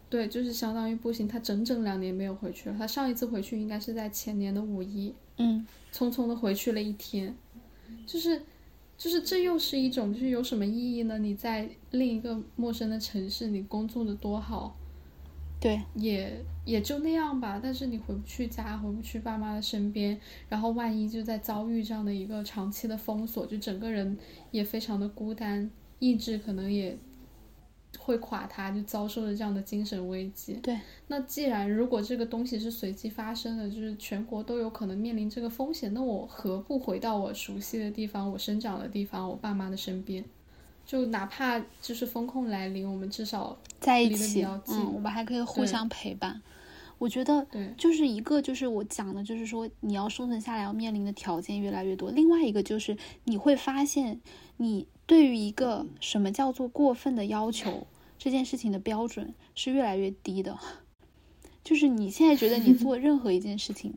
[0.09, 2.75] 对，就是相当于不行，他整整两年没有回去了。
[2.77, 7.35] 他上一次回去应该是在前年的五一，嗯匆匆的回去了一天，
[8.05, 8.39] 就是
[9.03, 11.19] 就是这又是一种就是有什么意义呢？
[11.19, 14.77] 你在另一个陌生的城市，你工作的多好，
[15.59, 17.59] 对，也也就那样吧。
[17.61, 24.17] 但是你回不去家，回不去爸妈的身边，然后万一就在遭遇这样的一个长期的封锁，就整个人
[24.51, 26.97] 也非常的孤单，意志可能也
[28.03, 30.53] 会垮塌，就遭受了这样的精神危机。
[30.61, 30.77] 对，
[31.07, 40.23] 那既然如果这个东西是随机发生的，就是全国都有可能面临这个风险，那我何不回到我熟悉的地方，我生长的地方，我爸妈的身边？
[40.85, 46.41] 就哪怕就是风控来临，我们至少在一起，嗯，我们还可以互相陪伴。
[46.99, 52.11] 我觉得对就是一个就是我讲的，就是说你要生存下来要面临的条件越来越多。
[52.11, 54.19] 另外一个就是你会发现，
[54.57, 57.87] 你对于一个什么叫做过分的要求
[58.23, 60.57] 这件事情的标准是越来越低的。
[61.61, 63.95] 就是你现在觉得你 做任何一件事情，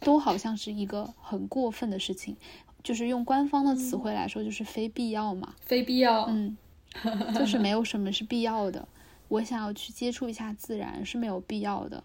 [0.00, 2.36] 都好像是一个很过分的事情，
[2.82, 5.54] 就是用官方的词汇来说，就是非必要嘛。
[5.62, 6.26] 非必要。
[6.26, 6.54] 嗯，
[7.34, 8.86] 就是没有什么是必要的。
[9.28, 12.04] 我想要去接触一下自然是没有必要的，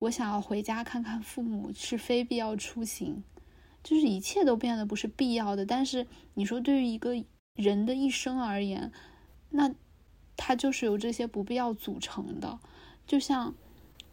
[0.00, 3.22] 我想要回家看看父母是非必要出行，
[3.84, 5.64] 就是一切都变得不是必要的。
[5.64, 7.14] 但是你说对于一个
[7.54, 8.90] 人的一生而言，
[9.50, 9.72] 那
[10.42, 12.58] 它就是由这些不必要组成的。
[13.06, 13.54] 就像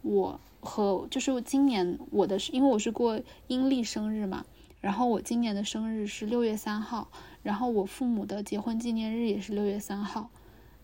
[0.02, 4.44] 我和就是今年我的，因为我是过阴历生日嘛，
[4.82, 7.08] 然后我今年的生日是六月三号，
[7.42, 10.28] 然后我父母的结婚纪念日也是六月三号。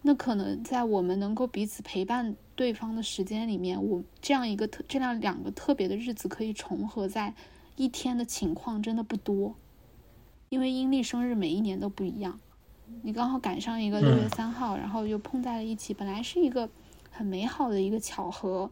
[0.01, 7.35] 那可能在我们能够彼此陪伴对方的时间里面，我这样一个特这样两个特别的日子可以重合在
[7.77, 9.57] 一天的情况真的不多，
[10.49, 12.41] 因为阴历生日每一年都不一样，
[13.03, 16.69] 你刚好赶上一个六月三号，然后又碰在了一起，本来是一个
[17.11, 18.71] 很美好的一个巧合。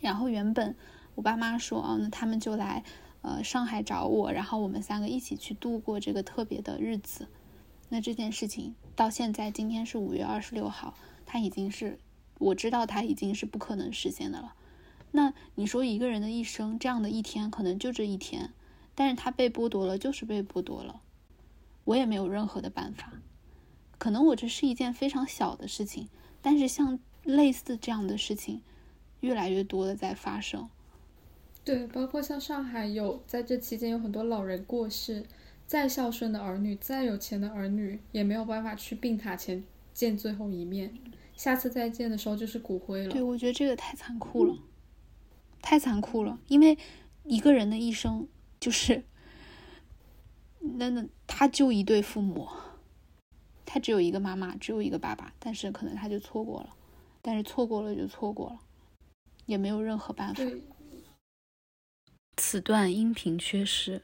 [0.00, 0.74] 然后原本
[1.14, 2.84] 我爸妈说，哦，那他们就来
[3.22, 7.28] 呃上海找我，然后我们三个一起去度过这个特别的日子。
[7.88, 8.74] 那这件事情。
[8.98, 10.92] 到现在，今天是五月二十六号，
[11.24, 12.00] 他已经是
[12.38, 14.54] 我知道他已经是不可能实现的了。
[15.12, 18.52] 那你说一个人的一生，这样的一天可能就这一天，
[18.96, 21.00] 但是他被剥夺了，就是被剥夺了，
[21.88, 23.12] 我也没有任何的办法。
[23.96, 26.08] 可能我这是一件非常小的事情，
[26.42, 28.60] 但是像类似这样的事情，
[29.20, 30.68] 越来越多的在发生。
[31.64, 35.24] 对，包括像上海有在这期间有很多老人过世。
[35.66, 39.62] 再孝顺的儿女，再有钱的儿女，也没有办法去病榻前
[39.92, 40.94] 见最后一面。
[41.36, 43.12] 下次再见的时候，就是骨灰了。
[43.12, 44.56] 对，我觉得这个太残酷了，
[45.60, 46.38] 太残酷了。
[46.48, 46.78] 因为
[47.24, 48.26] 一个人的一生，
[48.58, 49.04] 就是
[50.60, 52.48] 那那他就一对父母，
[53.64, 56.74] 他只有一个妈妈，只有一个爸爸，但是可能他就错过了，
[57.22, 58.58] 但是错过了就错过了，
[59.46, 60.42] 也没有任何办法。
[62.36, 64.02] 此段音频缺失。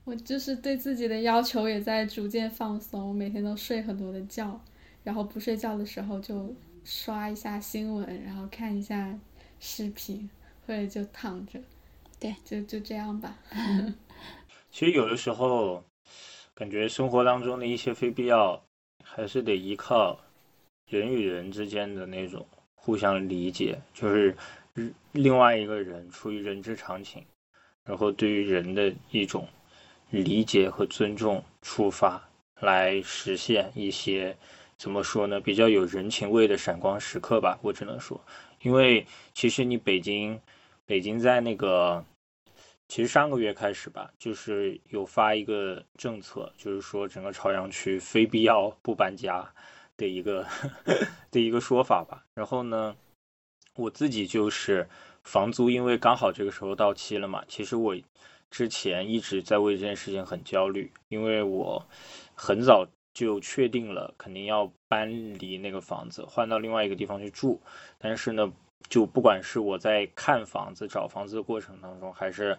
[0.06, 4.60] 我就是对自己的要求也在逐渐放松，每天都睡很多的觉，
[5.04, 6.54] 然后不睡觉的时候就
[6.84, 9.18] 刷一下新闻，然后看一下
[9.60, 10.30] 视频，
[10.68, 11.60] 或者就躺着，
[12.20, 13.40] 对，就就这样吧。
[14.70, 15.84] 其实有的时候，
[16.54, 18.62] 感觉生活当中的一些非必要，
[19.04, 20.20] 还是得依靠
[20.88, 22.46] 人与人之间的那种
[22.76, 24.36] 互相理解，就是
[25.14, 27.26] 另外一个人出于人之常情。
[27.86, 29.48] 然后，对于人的一种
[30.10, 32.20] 理解和尊重出发，
[32.60, 34.36] 来实现一些
[34.76, 35.40] 怎么说呢？
[35.40, 37.60] 比较有人情味的闪光时刻吧。
[37.62, 38.20] 我只能说，
[38.64, 39.06] 因为
[39.36, 40.42] 其实你北京，
[40.88, 42.04] 北京在那个，
[42.88, 49.48] 其实上个月开始吧，就是有发一个政策，就是说整个朝阳区非必要不搬家
[49.96, 50.44] 的一个
[51.30, 52.26] 的一个说法吧。
[52.34, 52.96] 然后呢，
[53.76, 54.90] 我自己就是。
[55.26, 57.98] 房租因为刚好这个时候到期了嘛，其实我
[58.52, 61.84] 之前一直在为这件事情很焦虑，因为我
[62.36, 67.60] 很早就确定了肯定要搬离那个房子，换到另外一个地方去住。
[67.98, 68.50] 但是呢，
[68.88, 72.58] 就不管是我在看房子、找房子的过程当中，还是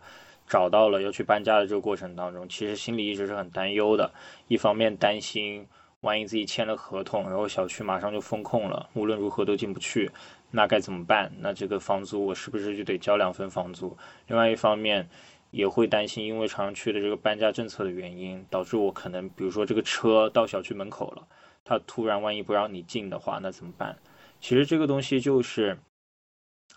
[0.49, 4.13] 找到了要去搬家的这个过程当中，其实心里一直是很担忧的。
[4.49, 5.67] 一方面担心
[6.01, 10.11] 万一自己签了合同，然后小区马上就封控了，无论如何都进不去。
[10.57, 11.31] 那该怎么办？
[11.41, 13.95] 那这个房租我是不是就得交两份房租？
[14.27, 15.07] 另外一方面
[15.51, 21.29] 也会担心，因为朝阳区的这个搬家政策的原因，导致我可能，比如说这个车到小区门口了，
[21.63, 23.99] 他突然万一不让你进的话，那怎么办？
[24.41, 25.77] 其实这个东西就是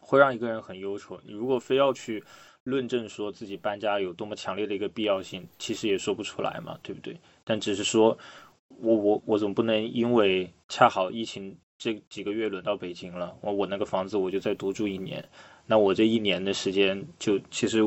[0.01, 1.17] 会让一个人很忧愁。
[1.23, 2.21] 你如果非要去
[2.63, 7.17] 论证说自己搬家有多么强烈的一个必要性，其实也说不出来嘛，对不对？
[7.45, 8.17] 但只是说
[8.67, 11.57] 我我我总不能因为恰好疫情。
[11.79, 15.27] 这几个月轮到北京了，我我那个房子我就再多住一年，
[15.65, 17.81] 那我这一年的时间就其实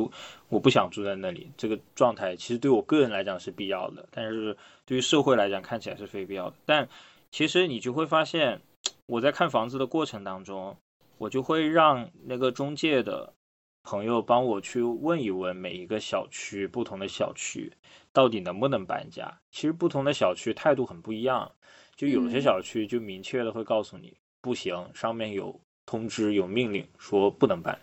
[0.49, 4.57] 我不想住在那里，这个状态其实对我个人来讲是必要的，但是
[4.87, 6.57] 对于社会来讲看起来是非必要的。
[6.65, 6.89] 但
[7.31, 8.63] 其实你就会发现，
[9.05, 10.75] 我在看房子的过程当中，
[11.19, 13.35] 我就会让那个中介的
[13.83, 17.73] 朋友帮我去问一问每一个小区不同的小区
[18.15, 19.39] 到底能不能搬家。
[19.51, 21.53] 其实不同的小区态度很不一样。
[22.03, 27.79] 就有些小区就明确的会告诉你不行，上面有通知有命令说不能搬，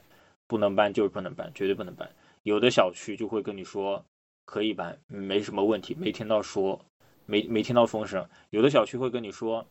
[0.45, 2.11] 不能搬就是不能搬，绝对不能搬。
[2.43, 4.03] 有的小区就会跟你说
[4.43, 6.83] 可以搬，没什么问题，没听到说，
[7.27, 8.27] 没没听到风声。
[8.49, 9.65] 有的小区会跟你说，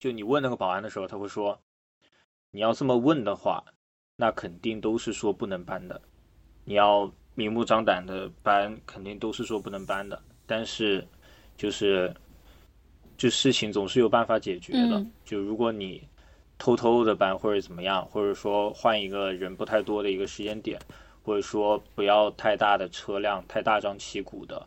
[0.00, 1.56] 就你问那个保安的时候，他会说
[2.50, 3.62] 你要这么问的话，
[4.16, 6.02] 那肯定都是说不能搬的。
[6.64, 10.20] 你要明目张胆的搬，肯定都是说不能搬的。
[10.46, 11.06] 但是，
[11.56, 12.12] 就是
[13.22, 14.98] 就事情总是有办法解决的。
[14.98, 16.02] 嗯就如果你
[16.58, 20.76] 偷偷的搬或者怎么样，或者说换一个人不太多的一个时间点，
[21.22, 24.66] 或者说不要太大的车辆，太大张旗鼓的，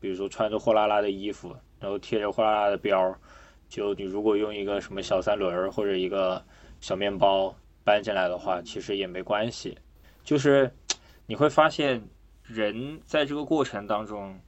[0.00, 3.14] 比如说穿着货拉拉的衣服，然后贴着货拉拉的标儿，
[3.68, 6.42] 就你如果用一个什么小三轮儿或者一个
[6.80, 7.54] 小面包
[7.84, 9.76] 搬进来的话，其实也没关系。
[10.24, 10.72] 就是
[11.26, 12.02] 你会发现，
[12.44, 14.40] 人在这个过程当中，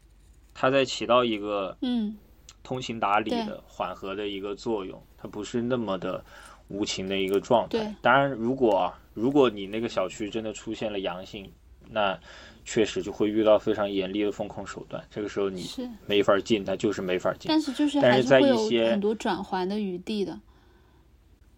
[0.54, 2.16] 他在起到一个嗯
[2.62, 6.24] 通情达理的缓和的一个作用，它不是那么的
[6.68, 7.94] 无情的一个状态。
[8.00, 11.50] 当然，如果啊如果你那个小区真的出现了阳性，
[11.90, 12.18] 那
[12.64, 15.04] 确实就会遇到非常严厉的风控手段。
[15.10, 15.68] 这个时候你，
[16.06, 17.48] 没法进，它就是没法进。
[17.48, 20.40] 但是就是但是在一些很多转圜的余地的，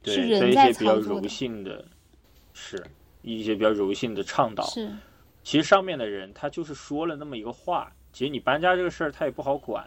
[0.05, 1.85] 是对，在人在一些比较柔性的，
[2.55, 2.83] 是
[3.23, 4.65] 一些比较柔性的倡导。
[4.65, 4.91] 是
[5.45, 9.87] 其实上面的人他就是说了那么一个话，其实你搬家这个事儿他也不好管，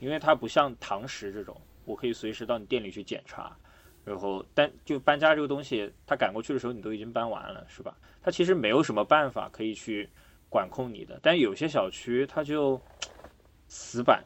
[0.00, 3.56] 因为它不像堂食这种，我可以随时到你店里去检查，
[4.04, 7.96] 然后但就搬家这个东西，他赶过去的时候你都已经搬完了，是吧？
[8.22, 10.08] 他其实没有什么办法可以去
[10.48, 12.80] 管控你的，但有些小区他就
[13.68, 14.22] 死板、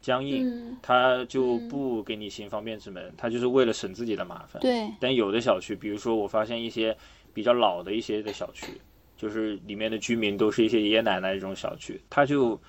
[0.00, 0.76] 僵硬，嗯。
[0.82, 4.60] 他就嗯不给你行方便之门，他就是为了省自己的麻烦。
[4.60, 6.96] 对，但有的小区，比如说我发现一些
[7.32, 8.80] 比较老的一些的小区，
[9.16, 12.60] 就是里面的居民都是一些爷爷奶奶这种小区，他就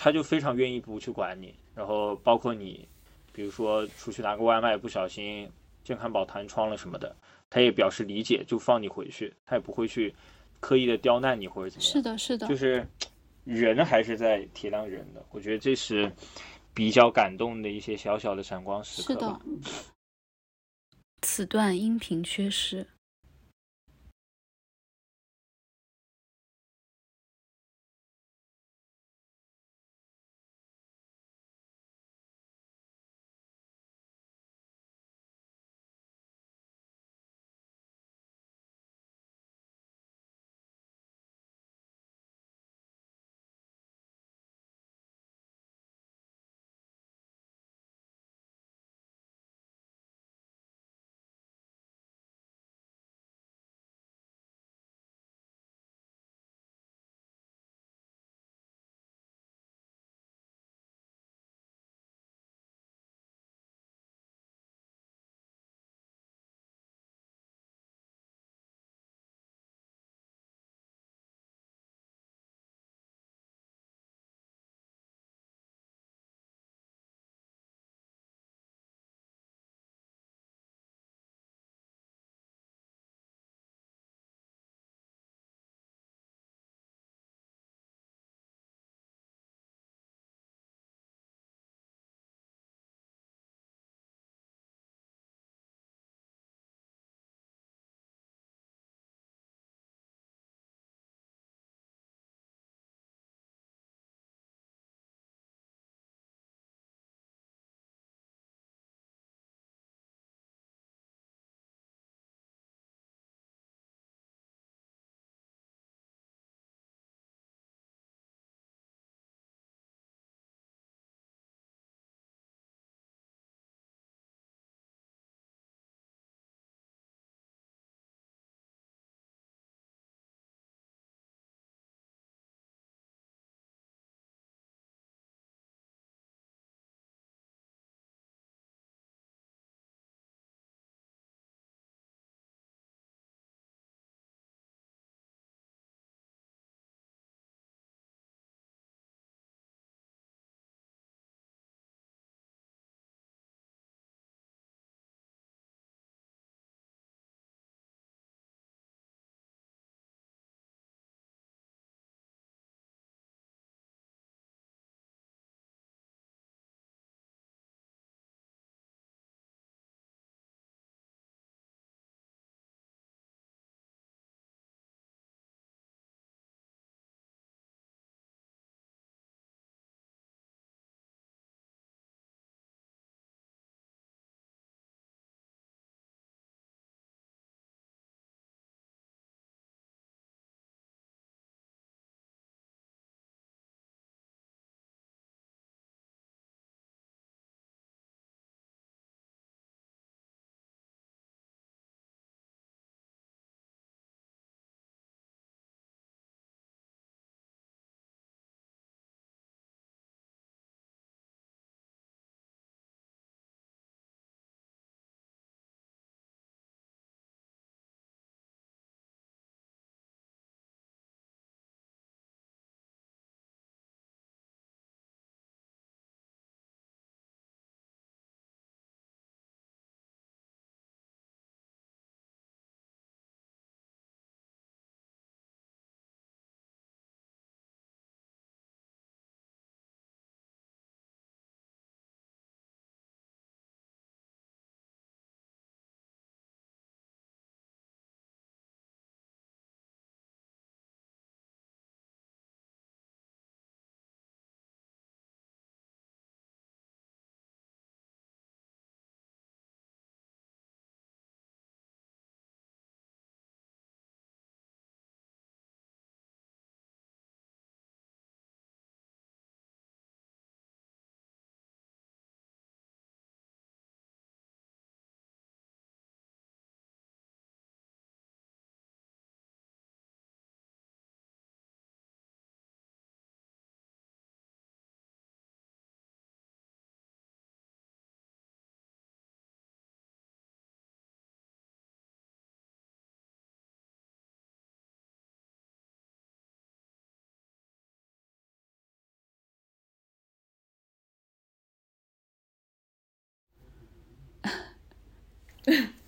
[0.00, 2.86] 他就非常愿意不去管你，然后包括你，
[3.32, 5.50] 比如说出去拿个外卖不小心
[5.82, 7.16] 健康宝弹窗了什么的，
[7.50, 10.14] 他也表示理解，就放你回去，他也不会去
[10.60, 11.92] 刻意的刁难你或者怎么样。
[11.92, 12.86] 是的，是的，就是
[13.42, 16.12] 人还是在体谅人的，我觉得这是
[16.72, 19.40] 比较感动的一些小小的闪光时刻是的。，
[21.22, 22.86] 此段音频缺失。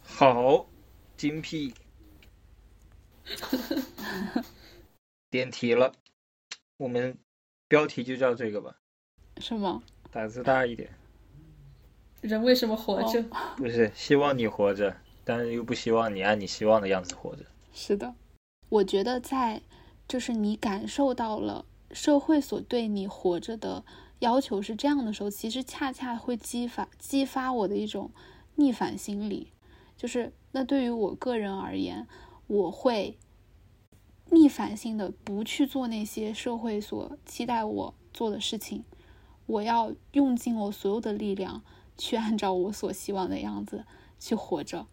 [0.03, 0.67] 好，
[1.17, 1.75] 精辟。
[5.31, 5.93] 点题了，
[6.77, 7.17] 我们
[7.69, 8.77] 标题就叫这个吧。
[9.41, 9.83] 是吗？
[10.11, 10.91] 胆子大一点。
[12.21, 13.25] 人为什么活着？
[13.57, 17.47] 不是希望你活着，但是又不希望你按你希望的样子活着。
[17.73, 18.15] 是的，
[18.69, 19.63] 我觉得在
[20.09, 23.85] 就是你感受到了社会所对你活着的
[24.19, 28.11] 要求是这样的时候，其实恰恰会激发激发我的一种
[28.61, 29.49] 逆反心理。
[29.97, 32.07] 就是那对于我个人而言，
[32.47, 33.19] 我会
[34.31, 38.85] 逆反性的不去做那些社会所期待我做的事情，
[39.47, 41.63] 我要用尽我所有的力量
[41.99, 43.85] 去按照我所希望的样子
[44.19, 44.87] 去活着。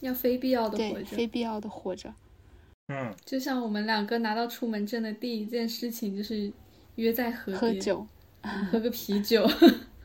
[0.00, 2.12] 要非必要的活，着，非必要的活着。
[2.88, 6.52] 嗯，就像我们两个拿到出门证的第一件事情就是
[6.96, 8.06] 约在河边喝酒，
[8.72, 9.48] 喝个啤酒。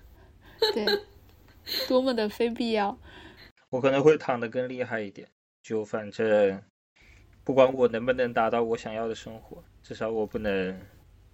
[0.73, 0.85] 对，
[1.88, 2.98] 多么的非必要。
[3.69, 5.27] 我可能会躺得更厉害一点，
[5.61, 6.61] 就反正
[7.44, 10.80] 不管我能不能达到我想要的生活，至少我不能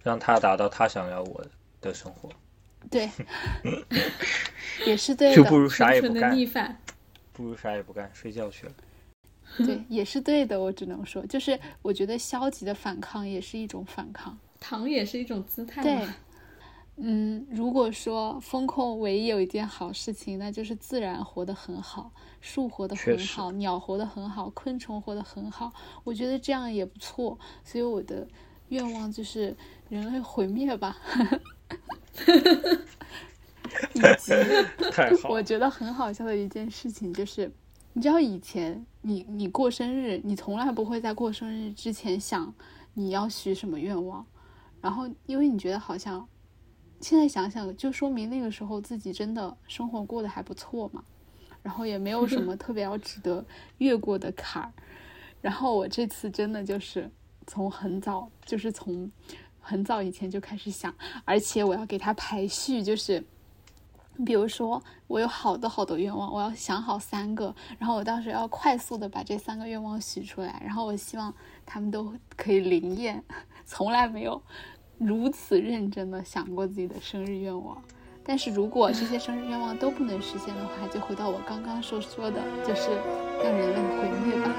[0.02, 1.44] 让他达到他想要我
[1.80, 2.28] 的生活，
[2.90, 3.08] 对，
[4.86, 6.76] 也是对的，就不如啥也不干，逆反。
[7.32, 8.72] 不如啥也不干，睡觉去了。
[9.58, 10.60] 对，也是对的。
[10.60, 14.38] 我只能说，就是我觉得消极的反抗也是一种反抗。
[14.60, 16.14] 躺也是一种姿态对嘛。，
[16.96, 25.72] 嗯，如果说风控唯一有一件好事情，那就是自然活得很好，树活得很好，鸟活得很好，昆虫活得很好。
[26.04, 27.36] 我觉得这样也不错。
[27.64, 28.26] 所以我的
[28.68, 29.56] 愿望就是
[29.88, 30.96] 人类毁灭吧。
[33.92, 34.32] 以及
[34.92, 37.50] 太好，我觉得很好笑的一件事情就是，
[37.92, 42.54] 你知道以前你你过生日，你从来不会在过生日之前想
[42.92, 44.24] 你要许什么愿望，
[44.80, 46.28] 然后因为你觉得好像
[47.04, 51.04] 现在想想，就说明那个时候自己真的生活过得还不错嘛，
[51.62, 53.44] 然后也没有什么特别要值得
[53.76, 54.72] 越过的坎儿。
[55.42, 57.10] 然后我这次真的就是
[57.46, 59.10] 从很早，就是从
[59.60, 60.94] 很早以前就开始想，
[61.26, 63.22] 而且我要给它排序，就是。
[64.24, 71.34] 比如说，我有好多好多愿望，我要想好三个，然后我到时要快速的把这三个愿望许出来，然后我希望
[71.66, 73.24] 他们都可以灵验，
[73.66, 74.40] 从来没有
[74.98, 77.82] 如此认真的想过自己的生日愿望。
[78.26, 82.90] 但是如果这些生日愿望都不能实现的话，就回到我刚刚说说的，就是
[83.42, 84.50] 让人类毁灭吧。